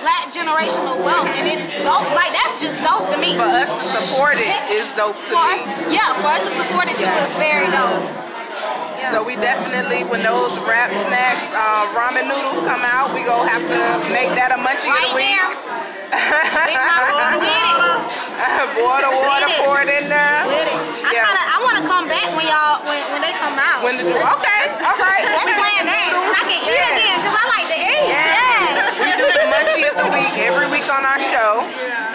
[0.00, 2.08] black generational wealth, and it's dope.
[2.16, 3.36] Like that's just dope to me.
[3.36, 5.60] For us to support it is dope to For us,
[5.92, 8.27] yeah, for us to support it too is very dope.
[9.12, 13.64] So we definitely, when those Rap Snacks uh, ramen noodles come out, we gonna have
[13.64, 13.80] to
[14.12, 15.40] make that a munchie Right of the week.
[18.76, 20.38] Boil the water, pour it in there.
[20.44, 20.76] With it.
[21.08, 21.24] I Yeah.
[21.24, 23.80] kinda, I wanna come back when y'all, when, when they come out.
[23.80, 25.24] When the, okay, all right.
[25.24, 26.12] Let's plan that.
[26.12, 26.92] I can eat Yes.
[27.00, 28.04] again, cause I like to eat.
[28.12, 28.28] Yes.
[28.28, 28.92] Yes.
[29.00, 31.64] We do munchie of the week every week on our show.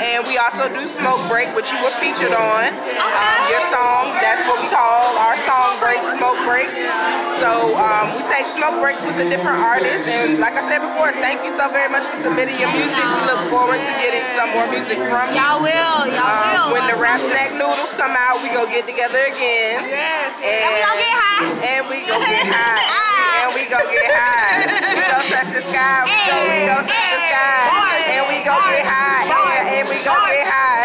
[0.01, 2.65] And we also do Smoke Break, which you were featured on.
[2.73, 6.75] Um, your song, that's what we call our song break, Smoke Breaks.
[7.39, 10.07] So um, we take smoke breaks with the different artists.
[10.07, 13.03] And like I said before, thank you so very much for submitting your music.
[13.03, 15.39] We look forward to getting some more music from you.
[15.41, 16.79] Y'all will, y'all Um, will.
[16.79, 19.83] when the Rap Snack Noodles come out, we go get together again.
[19.87, 21.67] Yes, And we gonna get high.
[21.77, 22.79] And we go get high.
[23.43, 24.63] and we go get high.
[24.95, 26.07] We go touch the sky.
[26.07, 27.22] We go, we go touch the sky.
[28.43, 29.23] We go get high.
[29.23, 30.84] And, and we go get high.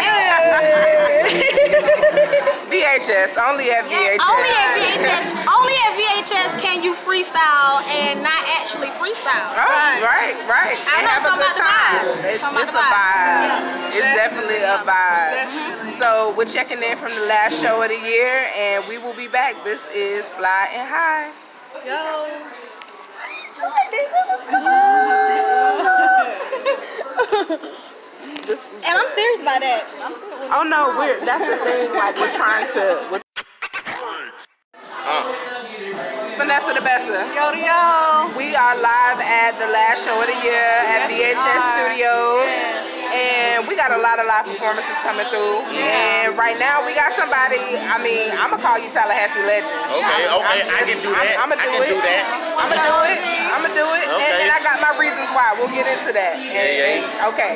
[2.71, 4.23] VHS, only at VHS.
[4.23, 5.27] Only at VHS.
[5.43, 9.59] Only at VHS can you freestyle and not actually freestyle.
[9.59, 10.79] Oh, right, right.
[10.87, 12.31] I And know have something about the vibe.
[12.31, 13.51] It's, it's a vibe.
[13.51, 13.91] Yeah.
[13.91, 15.51] It's definitely a vibe.
[15.51, 15.91] Definitely.
[15.91, 15.99] Mm-hmm.
[15.99, 19.27] So we're checking in from the last show of the year, and we will be
[19.27, 19.61] back.
[19.65, 21.27] This is Fly and High.
[21.83, 22.55] Yo.
[28.45, 29.85] This was And I'm serious about that.
[30.49, 31.93] Oh no, we're that's the thing.
[31.93, 33.05] Like we're trying to.
[33.13, 33.21] We're,
[35.05, 35.29] uh.
[36.41, 37.21] Vanessa the Bessa.
[37.37, 38.33] Yo, yo.
[38.33, 41.61] We are live at the last show of the year at Yes, we VHS.
[41.77, 42.49] Studios.
[42.49, 42.88] Yes.
[43.09, 45.65] And we got a lot of live performances coming through.
[45.73, 46.29] Yeah.
[46.29, 47.57] And right now we got somebody,
[47.89, 49.73] I mean, I'm gonna call you Tallahassee legend.
[49.97, 51.35] Okay, I'm- okay, I'm I can do that.
[51.41, 51.89] I'm, gonna I do it.
[51.89, 52.23] do that.
[52.61, 53.19] I'm gonna do it.
[53.49, 54.05] I'm gonna do it.
[54.05, 54.39] And, Okay.
[54.45, 55.57] and I got my reasons why.
[55.57, 56.37] We'll get into that.
[56.37, 57.01] And- yeah.
[57.01, 57.53] and- okay.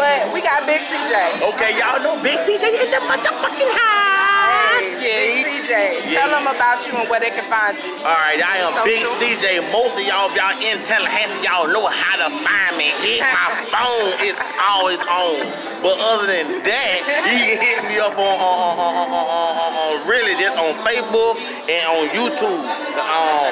[0.00, 1.12] But we got Big CJ.
[1.52, 4.80] Okay, y'all know Big CJ in the motherfucking house.
[5.04, 6.12] Hey, Big CJ.
[6.12, 7.92] Tell them about you and where they can find you.
[8.04, 9.16] All right, I am So Big cool.
[9.16, 9.64] CJ.
[9.72, 12.92] Most of y'all, if y'all in Tallahassee, y'all know how to find me.
[13.00, 15.40] Hit my phone is always on.
[15.80, 16.96] But other than that,
[17.28, 21.36] you can hit me up on, on, on, on, really just on Facebook
[21.68, 22.60] and on YouTube.
[23.04, 23.48] Um,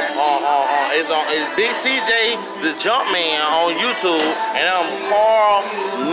[0.97, 4.25] it's on it's Big CJ the Jumpman on YouTube,
[4.57, 5.61] and I'm Carl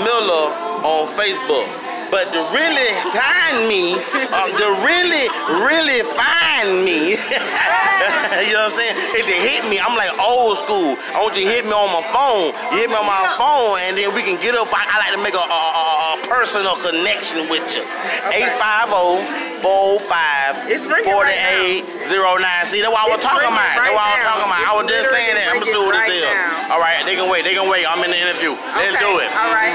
[0.04, 0.52] Miller
[0.84, 1.68] on Facebook.
[2.10, 3.94] But to really find me,
[4.34, 5.30] um, to really,
[5.62, 7.16] really find me,
[8.46, 8.96] you know what I'm saying?
[9.14, 10.98] If they hit me, I'm like old school.
[11.14, 12.54] I want you to hit me on my phone.
[12.74, 14.68] You hit me on my phone, and then we can get up.
[14.74, 17.86] I, I like to make a, a, a, a personal connection with you.
[18.34, 22.66] 850 405 It's ringing right 4809.
[22.66, 23.76] See, that's what I was It's talking ringing about.
[23.76, 24.30] That's what I was now.
[24.32, 24.62] talking about.
[24.64, 25.46] I was just saying that.
[25.52, 26.72] I'm gonna see what this ringing is.
[26.72, 27.44] All right, they can wait.
[27.44, 27.84] They can wait.
[27.84, 28.54] I'm in the interview.
[28.78, 29.30] Let's Okay, do it.
[29.36, 29.74] All right.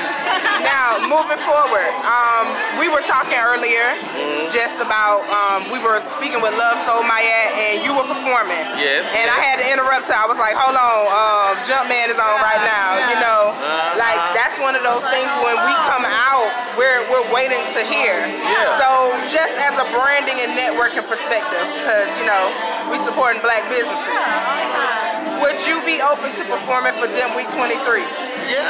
[0.65, 2.47] now, moving forward, um,
[2.81, 4.47] we were talking earlier Mm-hmm.
[4.55, 8.63] just about um, we were speaking with Love Soul Ma'at, and you were performing.
[8.79, 10.15] Yes, And I had to interrupt her.
[10.17, 13.99] I was like, "Hold on, um, Jumpman is on right now." You know, Uh-huh.
[13.99, 16.47] like that's one of those things when we come out,
[16.79, 18.15] we're we're waiting to hear.
[18.23, 18.79] Yeah.
[18.79, 18.89] So
[19.27, 22.51] just as a branding and networking perspective, because you know
[22.91, 24.15] we supporting black businesses.
[24.15, 27.75] Yeah, Would you be open to performing for Dem Week 23?
[28.51, 28.63] Yeah,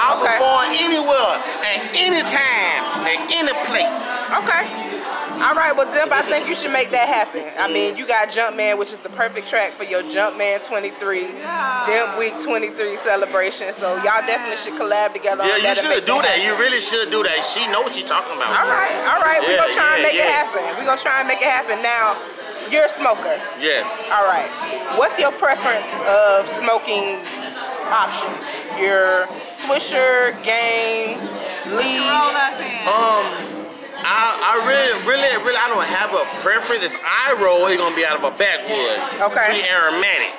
[0.00, 0.32] I'll Okay.
[0.36, 4.00] perform anywhere, at any time, at any place.
[4.42, 4.89] Okay.
[5.40, 7.40] All right, well, Dimp, I think you should make that happen.
[7.56, 10.92] I mean, you got Jumpman, which is the perfect track for your Jumpman 23,
[11.88, 13.72] Dimp Week 23 celebration.
[13.72, 15.80] So y'all definitely should collab together Yeah, on you that.
[15.80, 16.36] should do that.
[16.36, 16.44] happen.
[16.44, 17.40] You really should do that.
[17.40, 18.52] She knows what she's talking about.
[18.52, 19.40] All right, all right.
[19.40, 20.60] We're going to try and yeah, make it happen.
[20.76, 21.80] We're going to try and make it happen.
[21.80, 22.20] Now,
[22.68, 23.32] you're a smoker.
[23.64, 23.88] Yes.
[24.12, 24.44] All right.
[25.00, 27.16] What's your preference of smoking
[27.88, 28.44] options?
[28.76, 29.24] Your
[29.56, 31.16] Swisher, Game,
[31.72, 32.04] Leaf?
[32.04, 32.84] Roll up in.
[32.84, 33.49] Um,
[34.02, 36.84] I, I really, really, really, I don't have a preference.
[36.84, 38.96] If I roll, it's gonna be out of a backwood.
[39.20, 39.60] Okay.
[39.60, 40.32] Sweet aromatic.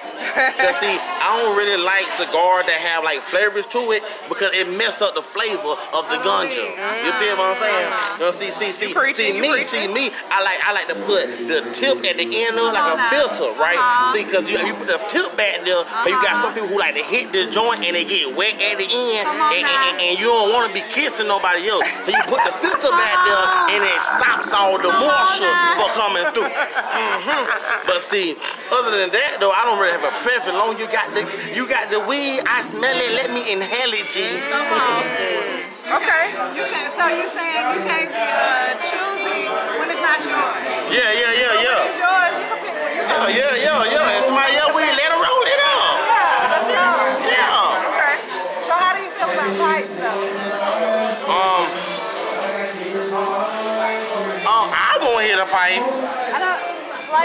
[0.62, 4.70] Cause see, I don't really like cigars that have like flavors to it because it
[4.78, 6.62] mess up the flavor of the ganja.
[7.06, 7.90] You feel what I'm saying?
[8.18, 10.10] You know, see, see, see, see me, see me.
[10.30, 12.98] I like, I like to put the tip at the end of it like a
[13.10, 13.80] filter, right?
[14.14, 16.78] See, cause you, you put the tip back there, but you got some people who
[16.80, 20.14] like to hit the joint and they get wet at the end, and, and, and
[20.20, 21.86] you don't want to be kissing nobody else.
[22.06, 26.26] So you put the filter back there and it stops all the moisture for coming
[26.36, 26.50] through.
[26.52, 27.44] hmm
[27.88, 28.36] But see,
[28.72, 30.58] other than that though, I don't really have a preference.
[30.58, 31.24] Long you got the
[31.56, 33.12] you got the weed, I smell it.
[33.15, 34.39] Let me inhale it, G.
[34.52, 35.04] Come on.
[35.91, 36.32] Okay.
[36.56, 39.43] You can, so you saying you can't be uh, choosy
[39.76, 40.56] when it's not yours.
[40.88, 41.84] Yeah, yeah, yeah, When yeah.
[41.84, 43.36] it's yours, you can pick what you Yeah, want.
[43.36, 44.15] yeah, yeah, yeah.
[44.24, 44.90] It's my else weed,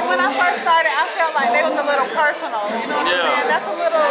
[0.09, 2.63] when I first started, I felt like they was a little personal.
[2.81, 3.21] You know what Yeah.
[3.21, 3.49] I'm saying?
[3.51, 4.07] That's a little,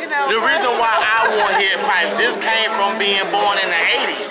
[0.00, 0.22] you know.
[0.30, 0.92] The reason why.
[1.00, 4.26] I won't hit pipe, this came from being born in the 80s.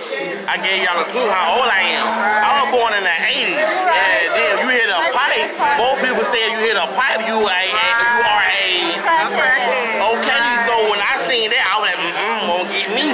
[0.50, 2.06] I gave y'all a clue how old I am.
[2.44, 3.62] I was born in the 80s.
[3.62, 7.38] And then you hit a pipe, most people say if you hit a pipe, you,
[7.38, 8.68] a, a, you are a...
[9.06, 10.02] Crackhead.
[10.18, 13.06] Okay, so when I seen that, I was like, mm-mm, won't get me.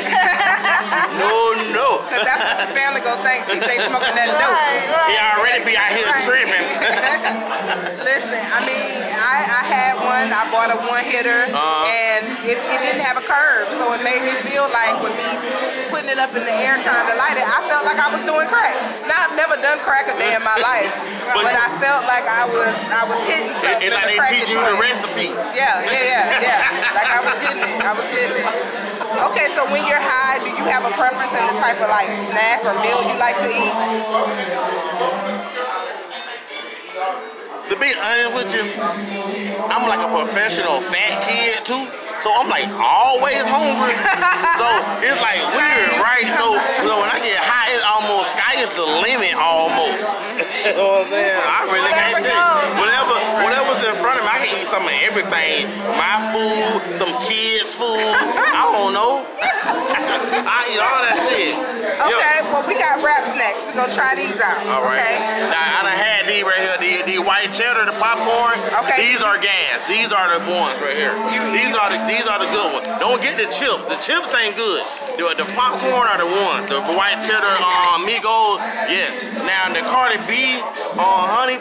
[1.20, 1.32] no,
[1.76, 1.88] no.
[2.08, 3.46] Cause that's what the family go think.
[3.46, 4.50] See, they smoking that dope.
[4.50, 5.10] Right, right.
[5.10, 6.26] He already be out here Right.
[6.26, 6.66] tripping.
[8.06, 10.30] Listen, I mean, I, I had one.
[10.34, 11.86] I bought a one hitter, Uh-huh.
[11.90, 15.28] and it, it didn't have a curve, so it made me feel like with me
[15.90, 18.22] putting it up in the air trying to light it, I felt like I was
[18.26, 18.74] doing crack.
[19.10, 20.94] Now I've never done crack a day in my life,
[21.36, 23.82] But- but, I felt like I was I was hitting something.
[23.90, 25.34] It's like in they teach you the recipe.
[25.58, 26.94] Yeah, yeah, yeah, yeah.
[26.98, 27.78] Like I was getting it.
[27.82, 28.95] I was getting it.
[29.16, 32.12] Okay, so when you're high, do you have a preference in the type of like
[32.28, 33.74] snack or meal you like to eat?
[37.72, 38.66] To be honest with you,
[39.72, 41.88] I'm like a professional fat kid too.
[42.20, 43.96] So I'm like always hungry.
[44.60, 44.68] so
[45.00, 46.28] it's like weird, right?
[46.32, 50.12] So, so when I get high, it's almost sky is the limit almost.
[50.68, 51.40] you know what I'm saying?
[51.40, 52.80] I really can't Whatever goes.
[52.80, 53.15] Whatever
[53.76, 55.68] whatever's in front of me, I can eat some of everything.
[56.00, 58.12] My food, some kids' food.
[58.56, 59.26] I don't know.
[60.48, 61.56] I eat all that shit.
[61.56, 63.64] Yo, Okay, well we got Rap Snacks.
[63.68, 64.60] We gonna try these out.
[64.68, 65.00] all right.
[65.00, 65.48] Okay.
[65.48, 68.56] Now, I done had these right here, the, the white cheddar, the popcorn.
[68.86, 69.00] Okay.
[69.00, 69.80] These are gas.
[69.88, 71.16] These are the ones right here.
[71.56, 72.86] these are the these are the good ones.
[73.00, 73.84] Don't get the chips.
[73.88, 74.84] The chips ain't good.
[75.18, 76.68] The, the popcorn are the ones.
[76.68, 78.60] The white cheddar, uh, Migos,
[78.92, 79.08] yeah.
[79.48, 80.60] Now the Cardi B,
[81.00, 81.58] uh, honey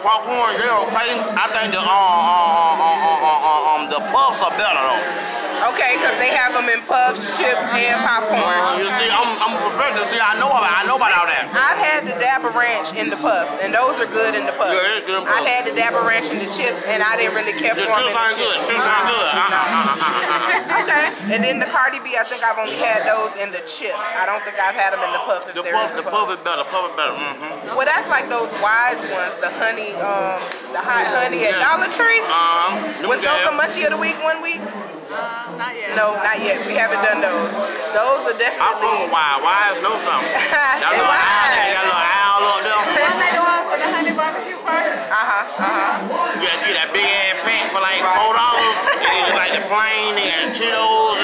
[0.00, 1.12] puffs, popcorn, they're okay.
[1.36, 5.49] I think the um, um, um, um, um, um, the puffs are better though.
[5.60, 8.40] Okay, because they have them in puffs, chips, and popcorn.
[8.80, 10.08] You see, I'm, I'm a professional.
[10.08, 11.44] See, I know about I know about all that.
[11.52, 14.72] I've had the Dabber Ranch in the puffs, and those are good in the puffs.
[14.72, 17.52] Yeah, they're good I've had the Dabber Ranch in the chips, and I didn't really
[17.60, 18.56] care The for them chips the good.
[18.56, 18.72] chips.
[18.72, 19.28] Chips ain't good.
[19.36, 20.78] Uh, uh, uh, uh, uh, uh.
[20.80, 21.04] Okay,
[21.36, 23.92] and then the Cardi B, I think I've only had those in the chip.
[23.92, 25.44] I don't think I've had them in the puff.
[25.44, 26.64] If The they're puff, the puff is better.
[26.64, 27.12] Puff is better.
[27.12, 27.76] Mm-hmm.
[27.76, 30.40] Well, that's like those wise ones, the honey, um,
[30.72, 31.68] the hot honey at Yeah.
[31.68, 32.24] Dollar Tree.
[32.32, 32.80] Um,
[33.12, 34.62] Was those a munchie of the week one week?
[35.10, 35.90] Uh, not yet.
[35.98, 36.62] No, not yet.
[36.70, 37.50] We haven't done those.
[37.90, 38.62] Those are definitely.
[38.62, 39.10] I definitely.
[39.10, 39.42] fuck with Wise.
[39.42, 40.30] Wise know something.
[40.30, 41.74] That They little owl, wise.
[41.74, 42.80] that little owl up there.
[42.94, 45.02] When they the ones with the honey barbecue first?
[45.10, 45.44] Uh huh.
[45.58, 46.38] Uh huh.
[46.38, 48.76] You gotta get that big ass pack for like four dollars.
[49.02, 51.19] And you like the plain, they got Cheetos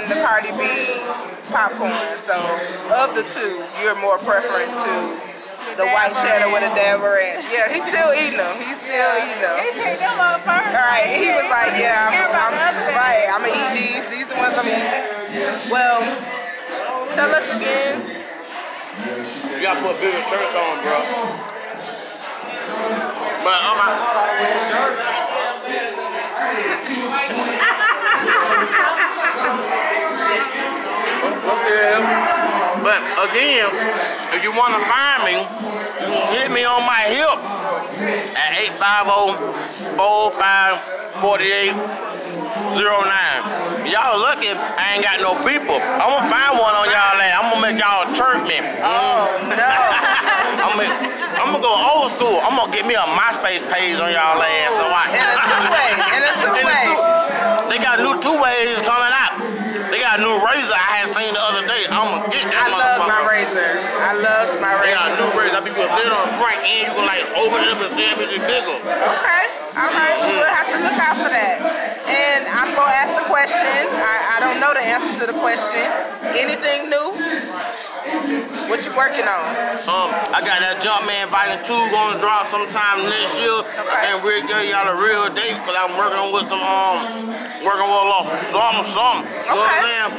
[0.00, 0.64] already had than the Cardi B
[1.52, 1.92] popcorn.
[2.24, 2.36] So
[2.94, 4.94] of the two, you're more preferring to
[5.76, 7.44] the white cheddar with a dab of ranch.
[7.52, 8.56] Yeah, he's still eating them.
[8.56, 9.56] He's still eating them.
[9.60, 10.72] He picked them up first.
[10.72, 12.96] All right, he was like, yeah, I'm, Care about I'm, the other bag.
[12.96, 14.04] right, I'm gonna eat these.
[14.08, 15.04] These the ones I'm eating.
[15.70, 16.00] Well,
[17.12, 18.02] tell us again.
[19.00, 20.98] You gotta put bigger shirts on, bro.
[23.40, 24.00] But I'm not.
[31.40, 32.04] What the hell?
[32.84, 33.68] But again,
[34.36, 35.44] if you want to find me,
[36.36, 37.40] hit me on my hip
[38.36, 38.52] at
[39.96, 41.80] 850-4548-09.
[43.88, 45.80] Y'all lucky I ain't got no people.
[45.80, 47.32] I'm gonna find one on y'all land.
[47.36, 48.60] I'm gonna make y'all chirp me.
[48.84, 49.68] Oh no.
[50.60, 50.88] I'm gonna,
[51.40, 52.38] I'm gonna go old school.
[52.44, 54.76] I'm gonna get me a MySpace page on y'all ass.
[54.76, 56.99] So I In a two-way, in a two-way.
[57.70, 59.38] They got new two ways coming out.
[59.94, 61.86] They got a new razor I had seen the other day.
[61.86, 63.62] I'm gonna get that I love my razor.
[63.62, 64.90] I loved my razor.
[64.90, 65.54] They got a new razor.
[65.54, 66.90] I be gonna sit on the front end.
[66.90, 68.74] You can like open it up and see it bitch is bigger.
[68.74, 69.42] Okay.
[69.78, 70.18] All right.
[70.18, 71.62] We will have to look out for that.
[72.10, 73.86] And I'm gonna ask the question.
[74.02, 75.86] I, I don't know the answer to the question.
[76.34, 77.06] Anything new?
[78.14, 79.44] What you working on?
[79.86, 83.50] Um, I got that Jumpman Volume 2 gonna drop sometime next year.
[83.50, 84.02] Okay.
[84.10, 87.30] And we'll give y'all a real date because I'm working with some, um,
[87.62, 89.22] working with a little something, something.
[89.26, 89.86] You know what I'm Okay.
[89.86, 90.10] saying?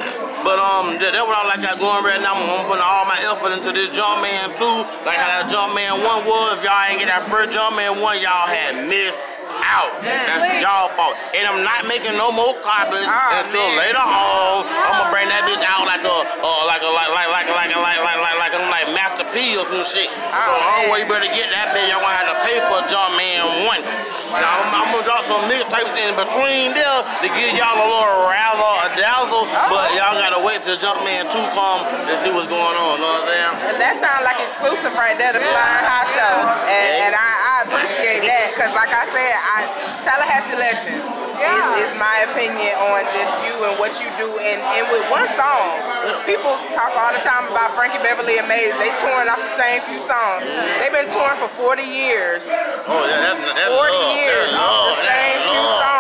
[0.44, 2.34] But um, that, that's what I like got going right now.
[2.34, 4.64] I'm, putting all my effort into this Jumpman 2.
[5.08, 6.60] Like how that Jumpman 1 was.
[6.60, 9.20] If y'all ain't get that first Jumpman 1, y'all had missed
[9.68, 9.92] out.
[10.02, 11.14] That's y'all fault.
[11.38, 13.84] And I'm not making no more copies Ah, until man.
[13.86, 14.64] later on.
[14.66, 17.70] I'm gonna bring that bitch out like a, uh, like a, like, like, like, like,
[17.76, 20.10] like, like, like, like Master P or some shit.
[20.10, 20.82] So man.
[20.82, 23.86] only way you better get that bitch, y'all gonna have to pay for Jumpman 1.
[24.42, 28.26] Now, I'm, I'm gonna drop some mixtapes in between there to give y'all a little
[28.26, 29.98] razzle or dazzle, but oh.
[29.98, 33.30] y'all gotta wait till Jumpman 2 come to see what's going on, you know what
[33.30, 33.54] I'm saying?
[33.70, 36.36] And that sounds like exclusive right there, the Flying High Show.
[36.66, 39.58] And, and I, I appreciate that because, like I said, I
[40.02, 41.82] Tallahassee Legend Yeah.
[41.82, 44.30] is, is my opinion on just you and what you do.
[44.40, 45.82] And, and with one song,
[46.30, 48.74] people talk all the time about Frankie Beverly and Maze.
[48.78, 50.46] They touring off the same few songs.
[50.80, 52.46] They've been touring for 40 years.
[52.86, 54.16] Oh, yeah, that's, that's 40 love.
[54.22, 54.96] years That's off love.
[54.96, 55.82] the same That's few love.
[55.82, 55.91] songs.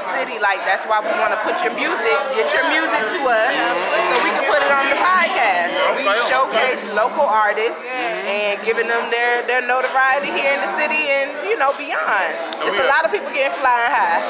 [0.00, 3.20] Your city, like that's why we want to put your music, get your music to
[3.20, 5.76] us, so we can put it on the podcast.
[6.00, 7.76] We showcase local artists
[8.24, 12.32] and giving them their their notoriety here in the city and you know beyond.
[12.64, 14.24] There's a lot of people getting flying high.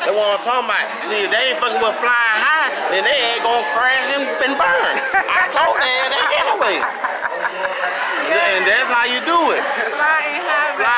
[0.00, 0.88] That's what I'm talking about.
[1.04, 4.56] See, if they ain't fucking with flying high, then they ain't gonna crash and, and
[4.56, 4.94] burn.
[5.12, 6.80] I told them that anyway.
[8.28, 9.62] And that's how you do it.
[9.64, 10.76] Flying high.
[10.76, 10.84] Flying high, baby.
[10.84, 10.97] Show.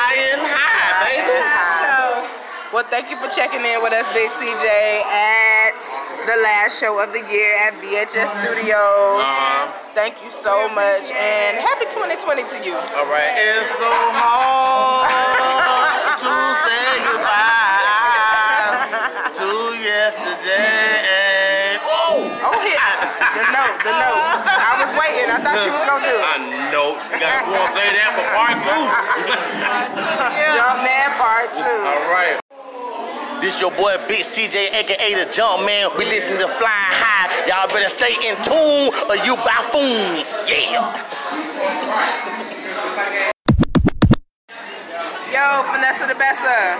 [2.81, 5.77] Well, thank you for checking in with us, Big CJ, at
[6.25, 9.21] the last show of the year at VHS Studios.
[9.21, 9.69] Uh-huh.
[9.93, 12.73] Thank you so much, and happy 2020 to you.
[12.97, 13.37] All right.
[13.37, 13.85] It's so
[14.17, 15.05] hard
[16.25, 18.89] to say goodbye
[19.29, 21.77] to yesterday.
[21.85, 22.17] Whoa!
[22.49, 24.25] Oh, hit the note, the note.
[24.57, 25.29] I was waiting.
[25.29, 26.25] I thought you was gonna do it.
[26.33, 26.97] I know.
[26.97, 28.73] You gotta go and say that for part two.
[30.57, 31.61] Jump Man Part Two.
[31.61, 32.40] All right.
[33.41, 35.89] This your boy Big CJ, aka the Jump Man.
[35.97, 37.25] We listen to Flying High.
[37.49, 40.37] Y'all better stay in tune or you buffoons.
[40.45, 40.93] Yeah.
[45.31, 46.75] Yo, Vanessa the Bessa.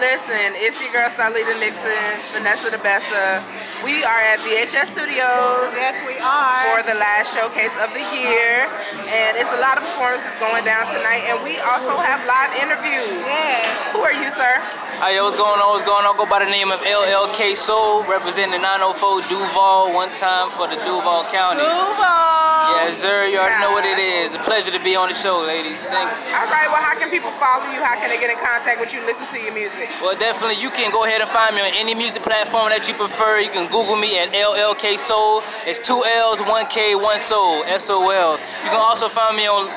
[0.00, 1.92] Listen, it's your girl Starlita Nixon,
[2.32, 3.40] Vanessa the Bessa.
[3.84, 6.60] We are at VHS Studios Yes, we are.
[6.68, 8.68] for the last showcase of the year,
[9.08, 11.24] and it's a lot of performances going down tonight.
[11.32, 13.08] And we also have live interviews.
[13.24, 13.64] Yes.
[13.96, 14.60] Who are you, sir?
[15.00, 15.72] Hi, yo, what's going on?
[15.72, 16.12] What's going on?
[16.20, 21.24] Go by the name of LLK Soul, representing 904 Duval, one time for the Duval
[21.32, 21.64] County.
[21.64, 22.84] Duval.
[22.84, 23.24] Yes, sir.
[23.32, 24.36] You already know what it is.
[24.36, 25.88] A pleasure to be on the show, ladies.
[25.88, 26.36] Thank you.
[26.36, 26.68] All right.
[26.68, 27.82] Well, how can people follow you?
[27.82, 29.00] How can they get in contact with you?
[29.06, 29.90] Listen to your music.
[30.02, 32.94] Well, definitely, you can go ahead and find me on any music platform that you
[32.94, 33.38] prefer.
[33.38, 35.42] You can Google me at LLK Soul.
[35.66, 38.32] It's two L's, one K, one Soul, S-O-L.
[38.38, 39.68] You can also find me on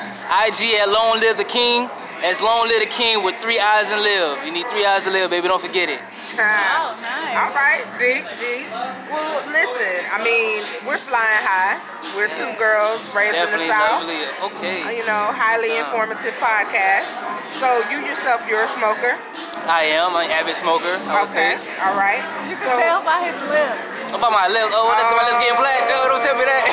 [0.46, 1.90] IG at Long Live the King.
[2.24, 4.40] That's Long Live the King with three eyes and live.
[4.48, 5.44] You need three eyes to live, baby.
[5.44, 6.00] Don't forget it.
[6.00, 7.36] Oh, nice.
[7.36, 8.64] All right, D, D.
[9.12, 11.76] Well, listen, I mean, we're flying high.
[12.16, 14.08] We're two girls raised Definitely, in the South.
[14.08, 14.24] lovely.
[14.56, 14.78] Okay.
[14.88, 17.12] Uh, you know, highly informative podcast.
[17.60, 19.20] So you yourself, you're a smoker.
[19.68, 20.16] I am.
[20.16, 21.60] I'm an avid smoker, I would Okay.
[21.60, 21.84] say.
[21.84, 22.24] All right.
[22.48, 23.93] You can so, tell by his lips.
[24.14, 24.70] About my lips.
[24.70, 25.82] Oh, what is my lips getting black?
[25.90, 26.64] No, don't tell me that.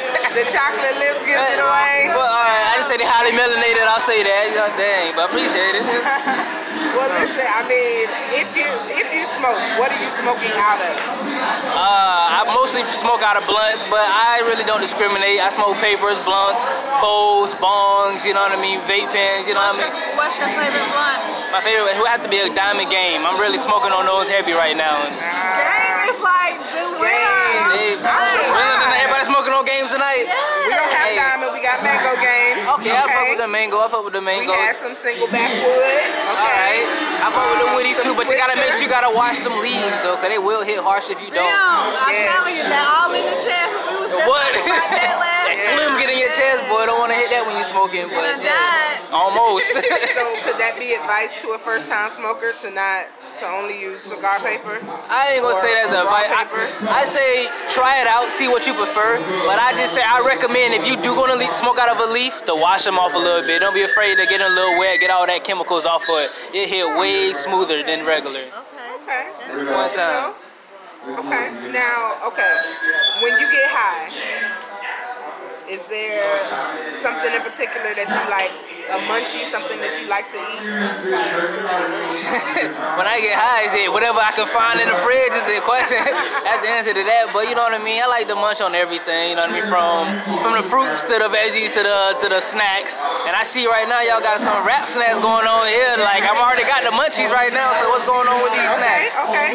[0.28, 2.14] The chocolate lips gives it away.
[2.14, 2.64] Well, all right.
[2.70, 3.82] I didn't say they highly melanated.
[3.90, 4.44] I'll say that.
[4.52, 5.84] You know, dang, but I appreciate it.
[6.94, 10.94] Well, listen, I mean, if you if you smoke, what are you smoking out of?
[11.74, 15.38] Uh, I mostly smoke out of blunts, but I really don't discriminate.
[15.38, 16.70] I smoke papers, blunts,
[17.02, 18.26] bowls, bongs.
[18.26, 18.82] You know what I mean?
[18.86, 19.46] Vape pens.
[19.46, 19.92] You know what I mean?
[20.18, 21.18] What's your favorite blunt?
[21.54, 23.22] My favorite would have to be a diamond game.
[23.22, 24.98] I'm really smoking on those heavy right now.
[24.98, 27.36] Game is like the winner.
[27.74, 30.24] Hey, really, everybody smoking on games tonight?
[30.64, 31.16] We don't have Hey.
[31.16, 32.56] diamond, we got mango game.
[32.80, 33.76] Okay, I fuck with the mango.
[33.80, 34.52] I fuck with the mango.
[34.52, 35.64] We had some single backwood.
[35.64, 36.32] Okay.
[36.32, 36.84] Alright.
[37.24, 39.40] I fuck with the woodies too, Some but you gotta make sure you gotta wash
[39.40, 41.44] them leaves though, cause they will hit harsh if you don't.
[41.44, 42.32] I'm Yeah.
[42.36, 43.72] telling you, that all in the chest.
[43.88, 44.48] We was just What?
[44.54, 46.84] talking about that last that flim get in your chest, boy.
[46.86, 49.72] Don't wanna hit that when you smoking, but yeah, almost.
[50.18, 53.06] So could that be advice to a first time smoker to not
[53.38, 54.78] to only use cigar paper?
[55.08, 56.30] I ain't gonna say that's advice.
[56.30, 57.02] I?
[57.02, 59.18] I say try it out, see what you prefer.
[59.46, 62.12] But I just say I recommend if you do gonna le- smoke out of a
[62.12, 63.60] leaf, to wash them off a little bit.
[63.60, 66.30] Don't be afraid to get a little wet, get all that chemicals off of it.
[66.54, 68.42] It hit way smoother than regular.
[68.42, 69.30] Okay.
[69.48, 69.72] Okay.
[69.72, 70.34] One time.
[71.08, 71.46] Okay.
[71.72, 72.52] Now, okay.
[73.22, 74.10] When you get high,
[75.70, 76.42] is there
[77.00, 78.52] something in particular that you like,
[78.88, 80.64] a munchie, something that you like to eat?
[82.96, 85.60] when I get high, is it whatever I can find in the fridge is the
[85.60, 86.00] question.
[86.46, 87.30] That's the answer to that.
[87.36, 88.00] But you know what I mean?
[88.00, 89.68] I like to munch on everything, you know what I mean?
[89.68, 90.08] From
[90.40, 92.96] from the fruits to the veggies to the to the snacks.
[93.28, 95.94] And I see right now y'all got some Rap Snacks going on here.
[96.00, 99.12] Like I'm already got the munchies right now, so what's going on with these Okay,
[99.12, 99.12] snacks?
[99.28, 99.48] okay.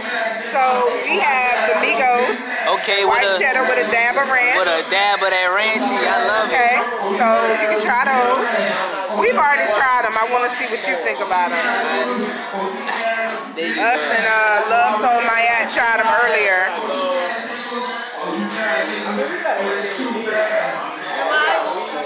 [0.53, 0.61] So
[1.09, 2.37] we have the Migos,
[2.79, 4.57] Okay, with white a cheddar with a dab of ranch.
[4.61, 5.97] with a dab of that ranchy.
[5.97, 6.53] I love it.
[6.53, 6.73] Okay,
[7.17, 7.25] so
[7.61, 9.02] you can try those.
[9.19, 10.13] We've already tried them.
[10.17, 11.65] I want to see what you think about them.
[13.57, 16.69] Us and uh, Love Soul Ma'at tried them earlier.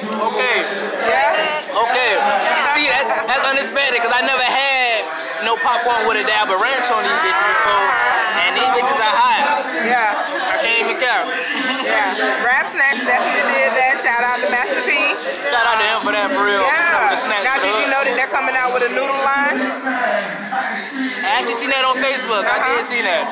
[0.08, 0.58] Okay.
[1.08, 1.36] Yeah.
[1.68, 2.12] Okay.
[2.76, 5.04] See, that, that's unexpected because I never had
[5.44, 7.88] no popcorn with a dab of ranch on these bitches before.
[8.48, 9.44] And these bitches are hot.
[9.84, 10.16] Yeah.
[10.48, 11.28] I can't even count.
[11.84, 12.44] Yeah.
[12.44, 12.87] Rap Snacks definitely did that.
[14.68, 16.60] Shout out to Shout out to him for that for real.
[16.60, 17.16] Yeah.
[17.48, 19.58] Now, did you know that they're coming out with a noodle line?
[21.24, 22.44] I actually seen that on Facebook.
[22.44, 22.76] I Uh-huh.
[22.76, 23.26] did see that.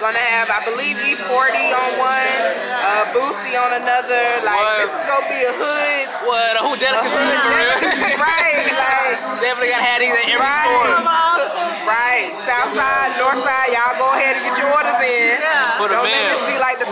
[0.00, 2.32] Gonna have, I believe, E40 on one,
[2.72, 4.24] uh, Boosie on another.
[4.44, 4.78] Like, What?
[4.80, 6.04] this is gonna be a hood.
[6.24, 6.52] What?
[6.56, 7.76] A hood delicacy for real?
[8.20, 8.64] right.
[8.82, 10.64] Like, Definitely gotta have these at every Right.
[10.64, 10.88] store.
[11.86, 12.26] right.
[12.46, 15.31] South side, north side, y'all go ahead and get your orders in.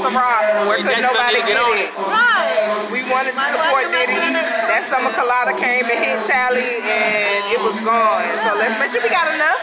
[0.01, 1.93] This be like the Ciroc, where could nobody get get on it.
[1.93, 1.97] it.
[2.01, 2.89] Right.
[2.91, 4.33] We wanted to support like to make Diddy.
[4.67, 8.25] That summer colada came and hit Tally and it was gone.
[8.47, 9.61] So let's make sure we got enough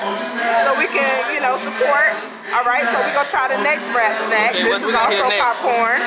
[0.64, 2.14] so we can, you know, support.
[2.56, 4.56] All right, so we're gonna try the next rap snack.
[4.56, 6.00] Okay, this is also popcorn.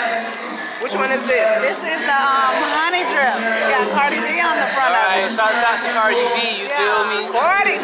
[0.81, 1.61] Which one is this?
[1.61, 3.37] This is the um, honey drip.
[3.37, 5.37] You got Cardi B on the front of Alright, it.
[5.37, 7.29] shout out to Cardi B, you feel me?
[7.29, 7.77] Party.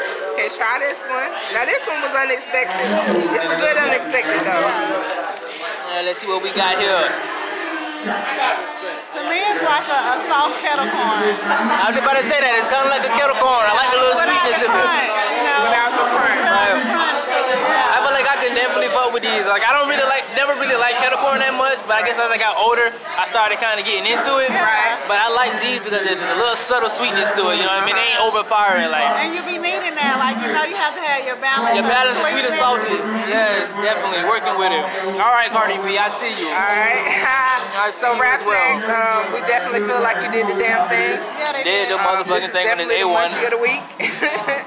[0.40, 1.28] okay, try this one.
[1.52, 2.80] Now this one was unexpected.
[3.28, 4.68] It's a good unexpected though.
[5.92, 7.04] Yeah, let's see what we got here.
[8.00, 11.20] To me, it's like a, a soft kettle corn.
[11.44, 12.56] I was about to say that.
[12.56, 13.60] It's kind of like a kettle corn.
[13.68, 14.80] I like the little Without sweetness the in it.
[14.80, 15.60] crunch, you know?
[15.68, 16.40] Without the crunch.
[16.40, 17.36] Like, crunch to
[17.68, 17.92] yeah.
[17.92, 19.44] I feel like I can definitely fuck with these.
[19.44, 19.89] Like I don't
[20.80, 22.88] really like, like kettle corn that much, but I guess as I got older,
[23.20, 24.48] I started kind of getting into it.
[24.50, 24.96] Right.
[25.04, 27.60] But I like these because there's a little subtle sweetness to it.
[27.60, 27.96] You know what I mean?
[27.96, 28.88] They ain't overpowering.
[28.88, 30.16] Like And you be needing that.
[30.16, 31.76] Like, you know, you have to have your balance.
[31.76, 32.96] your of balance is sweet and salty.
[33.28, 34.84] Yes, definitely working with it.
[35.20, 36.48] All right, Cardi B, I see you.
[36.48, 37.00] All right.
[37.84, 38.56] I so see you rap as well.
[38.80, 41.20] snacks, um, we definitely feel like you did the damn thing.
[41.38, 41.94] Yeah, they Did did.
[41.94, 43.14] the motherfucking This is thing on his the A1.
[43.14, 43.82] munchie of the week.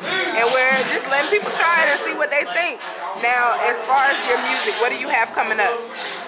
[0.43, 2.83] and we're just letting people try it and see what they think.
[3.23, 5.71] Now, as far as your music, what do you have coming up?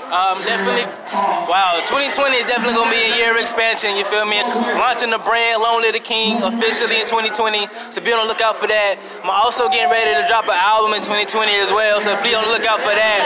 [0.08, 0.88] Um, definitely.
[1.52, 3.98] Wow, 2020 is definitely gonna be a year of expansion.
[4.00, 4.40] You feel me?
[4.80, 7.68] Launching the brand Long Live the King officially in 2020.
[7.92, 8.96] So be on the lookout for that.
[9.20, 12.00] I'm also getting ready to drop an album in 2020 as well.
[12.00, 13.20] So be on the lookout for that.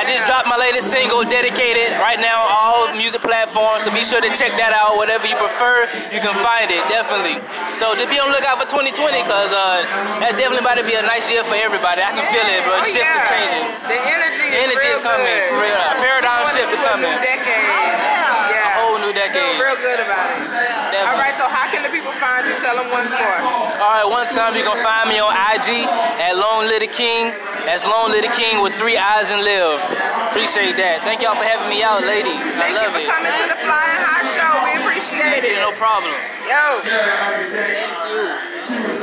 [0.00, 3.84] I just dropped my latest single, Dedicated, right now on all music platforms.
[3.84, 4.96] So be sure to check that out.
[4.96, 7.36] Whatever you prefer, you can find it definitely.
[7.76, 8.96] So just be on the lookout for 2020,
[9.28, 9.84] cause uh,
[10.30, 12.06] that's definitely about to be a nice year for everybody.
[12.06, 12.78] I can feel it, bro.
[12.78, 13.18] Oh, Shift yeah.
[13.18, 13.66] is changing.
[13.90, 15.50] The energy, The energy real is coming, good.
[15.50, 15.74] for real.
[15.74, 17.10] A paradigm shift is into a coming.
[17.10, 17.66] New decade.
[17.66, 18.54] Oh, yeah.
[18.54, 18.78] Yeah.
[18.78, 19.58] whole new Feel decade.
[19.58, 21.02] real good about it.
[21.02, 22.54] All right, so how can the people find you?
[22.62, 23.38] Tell them once more.
[23.82, 25.82] All right, one time you can find me on IG
[26.22, 27.34] at Long Live the King.
[27.66, 29.82] That's Long Live the King with three eyes and live.
[30.30, 31.02] Appreciate that.
[31.02, 32.38] Thank y'all for having me out, ladies.
[32.38, 33.10] I Thank love you it.
[33.10, 34.50] for coming to the Fly High Show.
[34.62, 35.58] We appreciate it.
[35.58, 36.14] No problem.
[36.46, 36.86] Yo.
[36.86, 38.94] Thank you for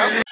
[0.00, 0.22] having me.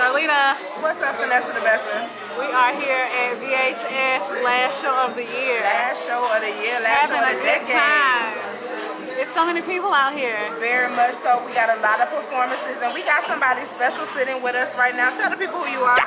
[0.00, 0.56] Vanessa.
[0.80, 2.08] What's up, Vanessa the Bessa?
[2.38, 5.60] We are here at VHS last show of the year.
[5.60, 7.38] Last show of the year, last Having show of the year.
[7.38, 7.76] Having a good decade.
[7.76, 8.89] time.
[9.20, 10.32] There's so many people out here.
[10.64, 11.44] Very much so.
[11.44, 14.96] We got a lot of performances, and we got somebody special sitting with us right
[14.96, 15.12] now.
[15.12, 16.00] Tell the people who you are.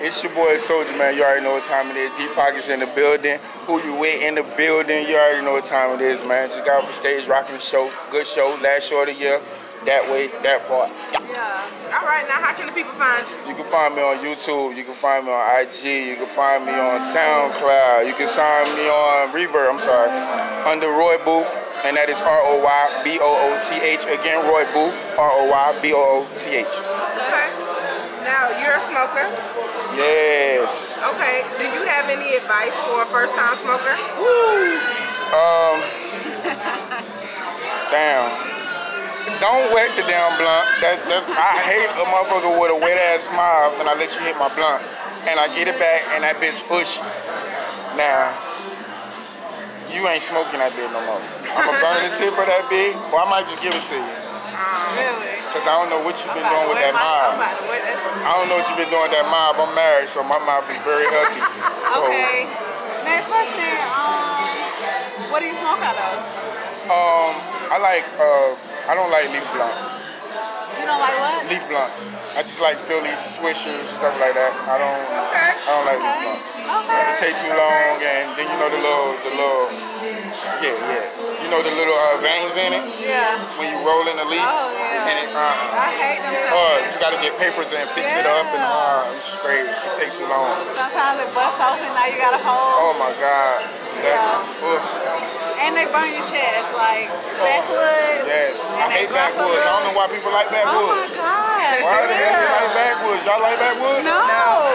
[0.00, 1.12] It's your boy Soldier Man.
[1.12, 2.08] You already know what time it is.
[2.16, 3.36] Deep Pockets in the building.
[3.68, 5.04] Who you with in the building?
[5.04, 6.48] You already know what time it is, man.
[6.48, 7.84] Just got off the stage, rocking the show.
[8.10, 8.56] Good show.
[8.64, 9.44] Last show of the year.
[9.84, 10.88] That way, that part.
[11.20, 12.00] Yeah.
[12.00, 13.52] All right, now how can the people find you?
[13.52, 14.72] You can find me on YouTube.
[14.72, 15.84] You can find me on IG.
[15.84, 18.08] You can find me on SoundCloud.
[18.08, 19.68] You can find me on Reverb.
[19.68, 20.08] I'm sorry.
[20.64, 21.52] Under Roy Booth,
[21.84, 24.08] and that is R O Y B O O T H.
[24.08, 24.96] Again, Roy Booth.
[25.20, 26.64] R O Y B O O T H.
[26.64, 27.48] Okay.
[28.24, 29.28] Now you're a smoker.
[30.00, 31.04] Yes.
[31.12, 31.44] Okay.
[31.60, 33.94] Do you have any advice for a first-time smoker?
[35.36, 35.76] Um.
[37.92, 38.24] damn.
[39.40, 40.64] Don't wet the damn blunt.
[40.80, 41.28] That's that's.
[41.28, 44.48] I hate a motherfucker with a wet ass smile and I let you hit my
[44.56, 44.80] blunt,
[45.28, 47.04] and I get it back and that bitch ushy.
[47.96, 48.32] Now,
[49.92, 51.43] you ain't smoking that bitch no more.
[51.54, 54.04] I'ma burn the tip of that big, or I might just give it to you.
[54.94, 55.34] Really?
[55.50, 57.38] Cause I don't know what you've been doing with that I'm mob.
[57.38, 58.26] about to wet that.
[58.26, 59.54] I don't know what you've been doing with that mob.
[59.58, 61.42] I'm married, so my mouth is very healthy.
[61.94, 62.46] So, Okay.
[63.06, 63.70] Next question.
[63.94, 66.14] Um, what do you smoke out of?
[66.90, 67.30] um,
[67.70, 68.06] I like.
[68.18, 68.50] Uh,
[68.90, 69.94] I don't like leaf blunts.
[70.78, 71.46] You don't like what?
[71.50, 72.10] leaf blunts.
[72.34, 74.52] I just like Philly swishers, stuff like that.
[74.68, 75.00] I don't,
[75.30, 75.50] Okay.
[75.54, 76.50] I don't like leaf blunts.
[76.66, 77.02] Okay.
[77.14, 79.64] It takes too long, and then you know the little, the little,
[80.60, 81.06] yeah, yeah.
[81.44, 83.36] You know the little uh, veins in it Yeah.
[83.60, 85.04] when you roll in the leaf, Oh, yeah.
[85.12, 85.44] and it, uh,
[85.76, 86.32] I hate them.
[86.32, 86.96] things.
[86.96, 89.68] you gotta get papers and fix it up, and uh, it's straight.
[89.68, 90.48] It take too long.
[90.72, 91.84] Sometimes it busts open.
[91.92, 92.80] Now you got to hold.
[92.80, 93.60] Oh my God,
[94.00, 94.24] that's,
[94.64, 94.80] ugh,
[95.64, 97.08] And they burn your chest like
[97.40, 98.28] backwoods.
[98.28, 98.60] yes.
[98.68, 99.64] I And they hate backwoods.
[99.64, 101.16] I don't know why people like backwoods.
[101.16, 101.76] Oh my god.
[101.80, 102.58] Why the hell you Yeah.
[102.60, 103.22] like backwoods?
[103.24, 104.04] Y'all like backwoods?
[104.04, 104.20] No.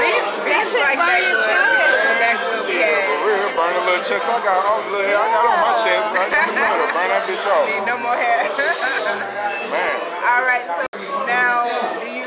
[0.01, 1.45] Beach, That beach shit like burn your backwoods.
[1.45, 2.19] chest.
[2.19, 3.05] Backwoods, Shit, yeah.
[3.05, 4.25] for real, burn a little chest.
[4.27, 6.05] I got all the little hair I got on my chest.
[6.09, 6.89] I got the middle.
[6.89, 7.63] Burn that bitch off.
[7.69, 8.49] Need no more hair.
[9.69, 9.95] Man.
[10.29, 10.65] All right.
[10.65, 10.83] So
[11.29, 11.69] now,
[12.01, 12.18] do you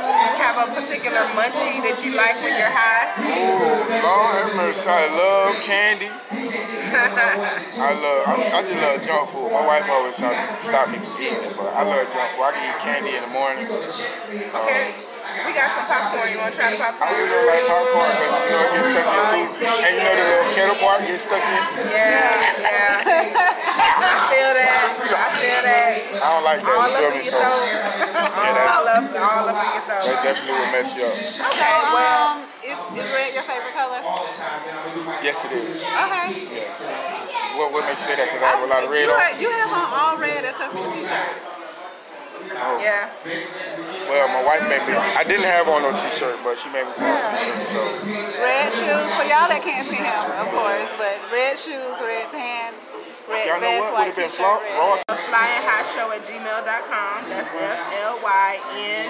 [0.43, 3.15] have a particular munchie that you like when you're high?
[3.23, 4.91] Ooh, Lord have mercy.
[4.91, 6.11] I love candy.
[7.79, 9.55] I love, I, I just love junk food.
[9.55, 12.43] My wife always try to stop me from eating it, but I love junk food.
[12.43, 13.71] I can eat candy in the morning.
[13.71, 15.13] Okay.
[15.47, 16.29] We got some popcorn.
[16.29, 17.17] You want to try the I popcorn?
[17.17, 19.33] really don't like popcorn because you know it gets stuck in your oh.
[19.33, 19.55] tooth.
[19.63, 21.63] And you know the little kettle part gets stuck in.
[21.89, 23.07] Yeah, yeah.
[24.03, 24.62] I feel that.
[26.23, 26.39] I feel that.
[26.39, 26.71] I don't like that.
[26.79, 27.23] All You feel me?
[27.27, 27.67] So throat.
[27.67, 31.19] yeah, All that's, up, all up in your that definitely will mess you up.
[31.51, 33.99] Okay, well, Um, is, is red your favorite color?
[35.23, 35.83] Yes, it is.
[35.83, 36.47] Okay.
[36.63, 36.87] Yes.
[37.59, 38.31] What, what makes you say that?
[38.31, 39.19] Because I have a lot of red you, on.
[39.19, 41.35] have, you have on all red except for your t-shirt.
[42.79, 43.11] yeah.
[44.07, 44.95] Well, my wife made me.
[44.95, 47.67] I didn't have on no t-shirt, but she made me put on a t-shirt.
[47.67, 47.81] So
[48.39, 52.92] Red shoes for y'all that can't see him, of course, but red shoes, red pants,
[53.33, 53.93] red y'all know vest, what?
[53.93, 54.61] white Would have been t-shirt, raw.
[54.61, 55.03] red.
[55.09, 57.17] raw Flyinghighshow at gmail.com.
[57.33, 59.07] That's F L Y N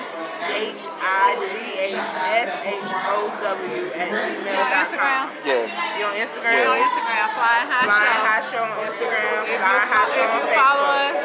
[0.47, 1.53] H I G
[1.93, 2.11] H
[2.47, 4.71] S H O W at You on gmail.com.
[4.87, 5.25] Instagram?
[5.43, 5.75] yes.
[5.99, 6.55] You on Instagram?
[6.63, 8.31] You on Instagram, Flying High Flying Show.
[8.31, 9.33] High Show on Instagram.
[9.43, 11.19] If you, Flying High Show if on you follow us,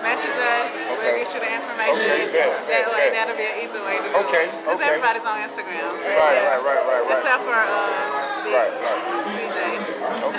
[0.00, 2.00] message us, we'll get you the information.
[2.08, 3.12] Okay, bet, that bet, way, bet.
[3.12, 4.56] that'll be an easy way to do Okay, it.
[4.64, 4.88] Because okay.
[4.96, 5.92] everybody's on Instagram.
[6.00, 7.20] Right, right, right, right, right.
[7.20, 7.68] Except for uh,
[8.40, 9.39] Big Right, right.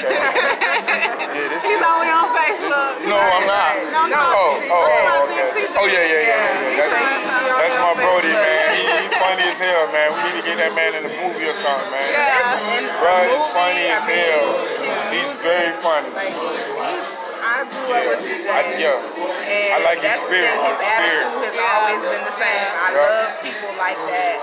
[1.31, 1.63] Yeah, this.
[1.63, 3.07] He's this- only on Facebook.
[3.07, 3.71] No, I'm not.
[3.87, 4.19] No, no.
[4.19, 5.47] Oh, oh, oh, oh okay.
[5.79, 6.91] Oh yeah, yeah, yeah, yeah.
[6.91, 8.67] That's, that's my Brody, man.
[8.75, 10.11] He, he funny as hell, man.
[10.11, 12.03] We need to get that man in a movie or something, man.
[12.11, 12.99] Yeah.
[12.99, 14.43] Bro, he's funny as hell.
[15.15, 16.11] He's very funny.
[16.11, 17.07] He's,
[17.41, 18.45] I grew up with CJ.
[18.51, 18.99] I, yeah.
[18.99, 21.25] And I like his spirit, his His spirit.
[21.25, 21.73] attitude has Yeah.
[21.79, 22.69] always been the same.
[22.75, 24.35] I love people like that.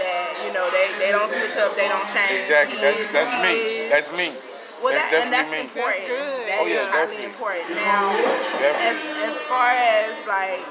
[0.00, 2.48] That you know they, they don't switch up, they don't change.
[2.48, 2.80] Exactly.
[2.80, 3.52] He That's is that's me.
[3.52, 3.90] is.
[3.92, 4.28] That's me.
[4.82, 5.62] Well, that's that, and that's me.
[5.62, 6.02] important.
[6.04, 6.42] That's good.
[6.50, 7.30] That Oh, is yeah, highly definitely.
[7.32, 7.66] important.
[7.78, 8.04] Now,
[8.90, 8.98] as
[9.30, 10.62] as far as like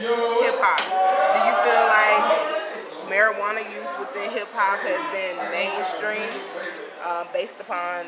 [0.00, 2.24] hip hop, do you feel like
[3.12, 6.26] marijuana use within hip hop has been mainstream
[7.06, 8.06] um, based upon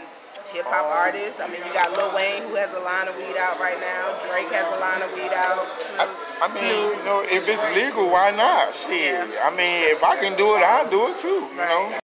[0.51, 1.38] hip hop artists?
[1.40, 4.16] I mean, you got Lil Wayne who has a line of weed out right now.
[4.26, 5.62] Drake has a line of weed out.
[6.01, 6.05] I,
[6.42, 8.74] I mean, you know, if it's legal, why not?
[8.74, 8.90] Shit.
[9.14, 9.47] Yeah.
[9.47, 11.49] I mean, if I can do it, I'll do it too.
[11.55, 11.97] You know,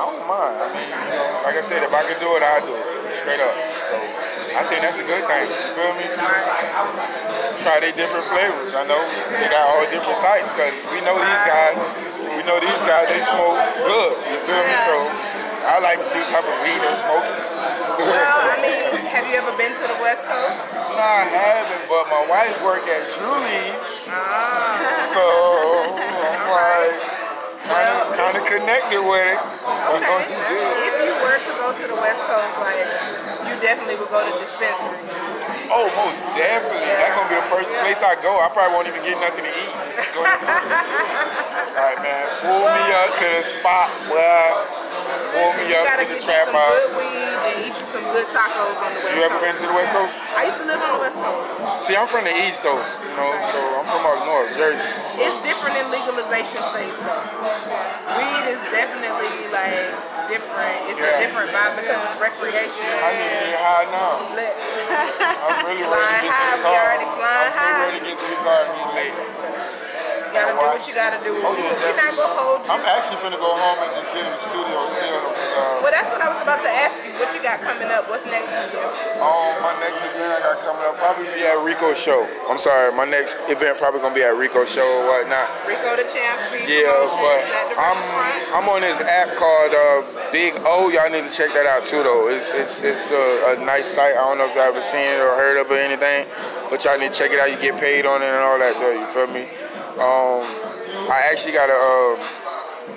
[0.00, 0.56] I don't mind.
[0.56, 3.12] I mean, you know, like I said, if I can do it, I'll do it.
[3.12, 3.52] Straight up.
[3.84, 3.92] So
[4.56, 5.44] I think that's a good thing.
[5.44, 6.08] You feel me?
[7.60, 8.72] Try their different flavors.
[8.72, 8.96] I know
[9.28, 11.76] they got all different types because we know these guys.
[12.32, 13.12] We know these guys.
[13.12, 14.12] They smoke good.
[14.24, 14.76] You feel me?
[14.88, 14.94] So
[15.68, 17.36] I like to see what type of weed they're smoking.
[18.00, 20.56] Well, I mean, have you ever been to the West Coast?
[20.96, 23.76] No, I haven't, but my wife work at Trulieve,
[24.08, 24.96] Ah.
[24.96, 25.20] so
[25.92, 27.19] I'm like,
[27.70, 29.38] kind of kind of connected with it.
[29.38, 30.20] Okay.
[30.90, 32.82] if you were to go to the West Coast, like
[33.46, 35.30] you definitely would go to dispensaries.
[35.70, 36.82] Oh, most definitely.
[36.82, 38.42] That's gonna be the first place I go.
[38.42, 39.72] I probably won't even get nothing to eat.
[39.94, 40.42] Just go first.
[41.78, 42.26] All right, man.
[42.42, 46.90] Pull me up to the spot where pull me You up gotta the trap house.
[46.90, 49.44] and eat you some good tacos on the West You ever Coast.
[49.46, 50.14] been to the West Coast?
[50.34, 51.86] I used to live on the West Coast.
[51.86, 54.82] See, I'm from the East though, you know, so I'm from up north, Jersey.
[55.14, 57.22] So It's different in legalization states though.
[58.18, 59.94] Weed is definitely like
[60.26, 60.76] different.
[60.90, 62.98] It's a different vibe because it's recreational.
[63.06, 64.14] I need to get high now.
[64.34, 66.74] I'm really ready to get to the car.
[66.82, 67.82] already flying I'm so high.
[67.86, 69.16] ready to get to the car and get late.
[70.30, 71.32] You gotta do what you gotta do.
[71.42, 72.70] Oh, yeah, We're not gonna hold you.
[72.70, 75.22] I'm actually finna go home and just get in the studio still.
[75.56, 77.12] Uh, Well, that's what I was about to ask you.
[77.18, 78.08] What you got coming up?
[78.10, 78.84] What's next for you?
[79.22, 82.26] Um, my next event I got coming up probably be at Rico Show.
[82.48, 85.46] I'm sorry, my next event probably gonna be at Rico Show or whatnot.
[85.68, 86.88] Rico the Champ Speed Yeah,
[87.20, 87.98] but Promotions at the I'm.
[88.50, 90.02] I'm on this app called uh,
[90.32, 90.88] Big O.
[90.90, 92.28] Y'all need to check that out too, though.
[92.28, 94.14] It's it's it's a, a nice site.
[94.16, 96.26] I don't know if y'all ever seen it or heard of it or anything,
[96.70, 97.50] but y'all need to check it out.
[97.50, 98.90] You get paid on it and all that, though.
[98.96, 99.46] You feel me?
[100.00, 100.42] Um,
[101.10, 102.18] I actually got a um,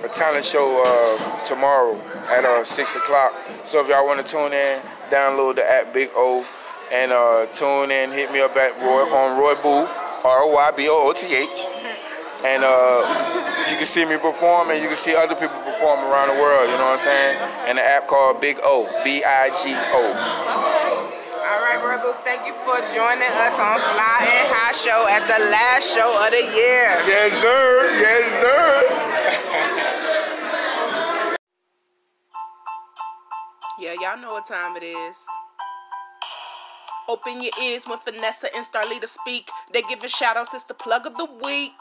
[0.04, 1.96] a talent show uh, tomorrow
[2.30, 3.34] at uh, six o'clock.
[3.66, 6.46] So if y'all want to tune in, download the app Big O
[6.92, 8.12] and uh, tune in.
[8.12, 11.36] Hit me up at Roy on Roy Booth, R O Y B O O T
[11.36, 11.68] H
[12.46, 13.00] and uh,
[13.72, 16.68] you can see me perform and you can see other people perform around the world,
[16.68, 17.40] you know what I'm saying?
[17.68, 20.04] And the app called Big O, B-I-G-O.
[21.44, 21.80] All right.
[22.24, 26.32] Thank you for joining us on Fly and High Show at the last show of
[26.32, 26.92] the year.
[27.08, 27.92] Yes, sir.
[28.00, 29.33] Yes, sir.
[33.84, 35.18] Yeah, y'all know what time it is.
[37.10, 39.50] Open your ears when Vanessa and Starlita speak.
[39.74, 40.54] They giving shout outs.
[40.54, 41.74] It's the plug of the week.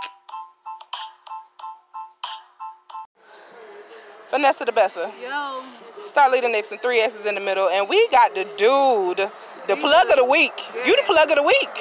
[4.30, 5.12] Vanessa the Bessa.
[5.22, 5.62] Yo.
[6.02, 9.30] Starlita Nixon, three X's in the middle, and we got the dude,
[9.68, 10.52] the plug of the week.
[10.86, 11.74] You the plug of the week.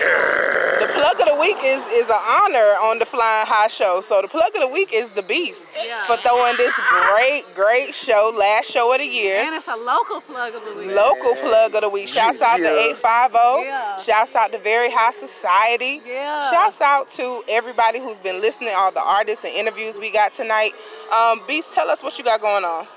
[0.80, 4.02] The plug of the week is is an honor on the Flying High Show.
[4.02, 6.02] So the plug of the week is the Beast Yeah.
[6.04, 6.74] for throwing this
[7.10, 9.44] great, great show, last show of the year.
[9.46, 10.92] And it's a local plug of the week.
[10.92, 12.08] Local plug of the week.
[12.08, 14.04] Shouts out to 850.
[14.04, 16.02] Shouts out to Very High Society.
[16.06, 16.42] Yeah.
[16.50, 20.74] Shouts out to everybody who's been listening, all the artists and interviews we got tonight.
[21.12, 22.88] Um, Beast, tell us what you got going on.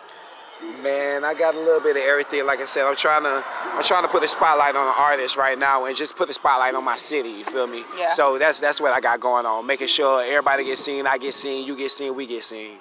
[0.83, 2.47] Man, I got a little bit of everything.
[2.47, 3.43] Like I said, I'm trying to
[3.75, 6.33] I'm trying to put a spotlight on an artist right now and just put a
[6.35, 7.31] spotlight on my city.
[7.31, 7.85] You feel me?
[7.99, 8.11] Yeah.
[8.11, 9.67] So that's that's what I got going on.
[9.67, 12.79] Making sure everybody gets seen, I get seen, you get seen, we get seen.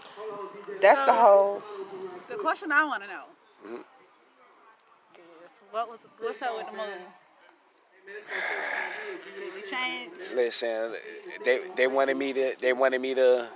[0.82, 1.64] That's the whole.
[2.30, 3.24] The question I want to know
[5.16, 5.22] is
[5.72, 6.88] what was what's up with the moon?
[9.38, 10.12] Did we change?
[10.36, 10.94] Listen,
[11.44, 13.48] they they wanted me to they wanted me to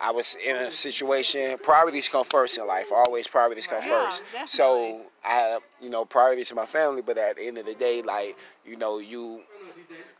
[0.00, 1.56] I was in a situation.
[1.62, 2.90] Priorities come first in life.
[2.92, 4.22] Always priorities come Yeah, first.
[4.32, 4.48] definitely.
[4.48, 7.02] So I you know, priorities to my family.
[7.02, 9.42] But at the end of the day, like you know, you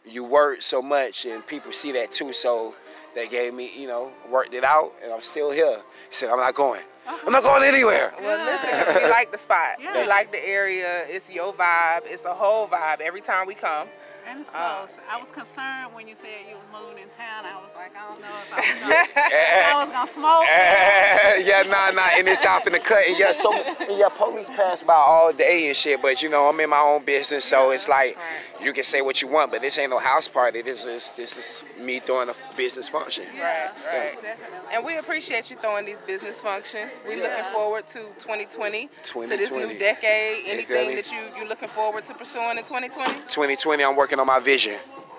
[0.04, 2.32] you work so much, and people see that too.
[2.32, 2.74] So
[3.14, 5.76] they gave me, you know, worked it out, and I'm still here.
[5.76, 6.82] He said I'm not going.
[7.26, 8.12] I'm not going anywhere.
[8.20, 9.80] Well, listen, we like the spot.
[9.80, 10.02] Yeah.
[10.02, 11.04] We like the area.
[11.08, 12.02] It's your vibe.
[12.04, 13.88] It's a whole vibe every time we come.
[14.28, 14.86] And it's Uh.
[15.10, 17.46] I was concerned when you said you were moving in town.
[17.46, 18.94] I was like, I don't know if I was gonna,
[19.72, 20.44] I was gonna smoke.
[21.48, 23.54] yeah, nah, nah, and it's out in the cut, and yeah, so
[23.88, 26.02] yeah, police pass by all day and shit.
[26.02, 28.18] But you know, I'm in my own business, so it's like
[28.62, 30.62] you can say what you want, but this ain't no house party.
[30.62, 33.24] This is this is me doing a business function.
[33.34, 34.22] Right, right.
[34.22, 34.58] Definitely.
[34.74, 36.90] And we appreciate you throwing these business functions.
[37.06, 40.44] We looking forward to 2020, to this new decade.
[40.46, 40.94] Anything me?
[40.96, 43.12] that you you looking forward to pursuing in 2020?
[43.28, 44.74] 2020, I'm working on my vision.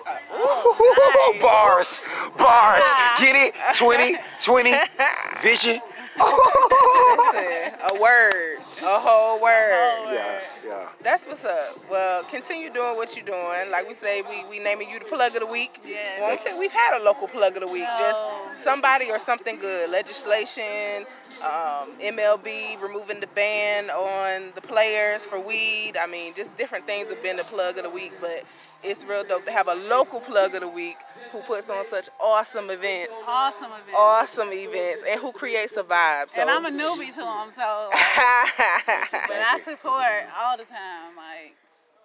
[0.06, 2.00] Uh, ooh, bars,
[2.36, 2.84] bars,
[3.20, 3.54] get it?
[3.72, 4.72] 2020
[5.42, 5.80] vision.
[6.16, 10.12] Listen, a word, a whole word.
[10.12, 10.88] Yeah, yeah.
[11.02, 11.78] That's what's up.
[11.90, 13.70] Well, continue doing what you're doing.
[13.70, 15.80] Like we say, we we naming you the plug of the week.
[15.84, 16.20] Yeah.
[16.20, 17.82] Well, I think we've had a local plug of the week.
[17.82, 17.96] No.
[17.98, 19.90] Just somebody or something good.
[19.90, 21.06] Legislation,
[21.42, 25.96] um, MLB removing the ban on the players for weed.
[26.00, 28.12] I mean, just different things have been the plug of the week.
[28.20, 28.44] But
[28.82, 30.96] it's real dope to have a local plug of the week
[31.32, 33.14] who puts on such awesome events.
[33.26, 33.96] Awesome event.
[33.98, 36.30] Awesome events and who creates a vibe.
[36.30, 41.16] So And I'm a newbie to them, so but I support all the time.
[41.16, 41.54] Like,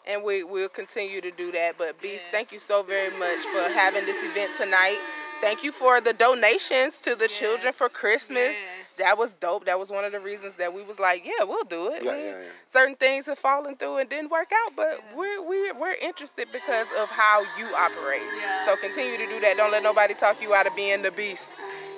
[0.08, 1.78] and we will continue to do that.
[1.78, 2.32] But Beast, Yes.
[2.32, 4.98] thank you so very much for having this event tonight.
[5.42, 8.56] Thank you for the donations to the children for Christmas.
[8.56, 8.96] Yes.
[8.98, 9.66] That was dope.
[9.66, 12.02] That was one of the reasons that we was like, yeah, we'll do it.
[12.04, 12.44] Yeah, yeah, yeah.
[12.72, 16.88] Certain things have fallen through and didn't work out, but we're, we're we're interested because
[16.98, 18.22] of how you operate.
[18.40, 18.66] Yeah.
[18.66, 19.58] So continue to do that.
[19.58, 21.52] Don't let nobody talk you out of being the beast.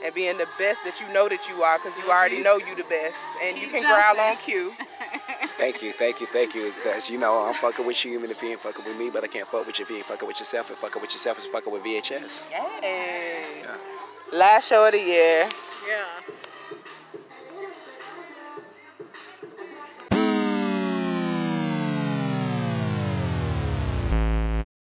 [0.03, 2.75] and being the best that you know that you are because you already know you
[2.75, 4.71] the best and you Keep can growl on cue.
[5.57, 6.71] Thank you, thank you, thank you.
[6.83, 9.23] Cause you know I'm fucking with you even if you ain't fucking with me, but
[9.23, 10.69] I can't fuck with you if you ain't fucking with yourself.
[10.69, 12.49] And fucking with yourself is fucking with VHS.
[12.49, 13.61] Yay.
[13.63, 13.75] Yeah.
[14.33, 15.49] Last show of the year.
[15.87, 16.05] Yeah.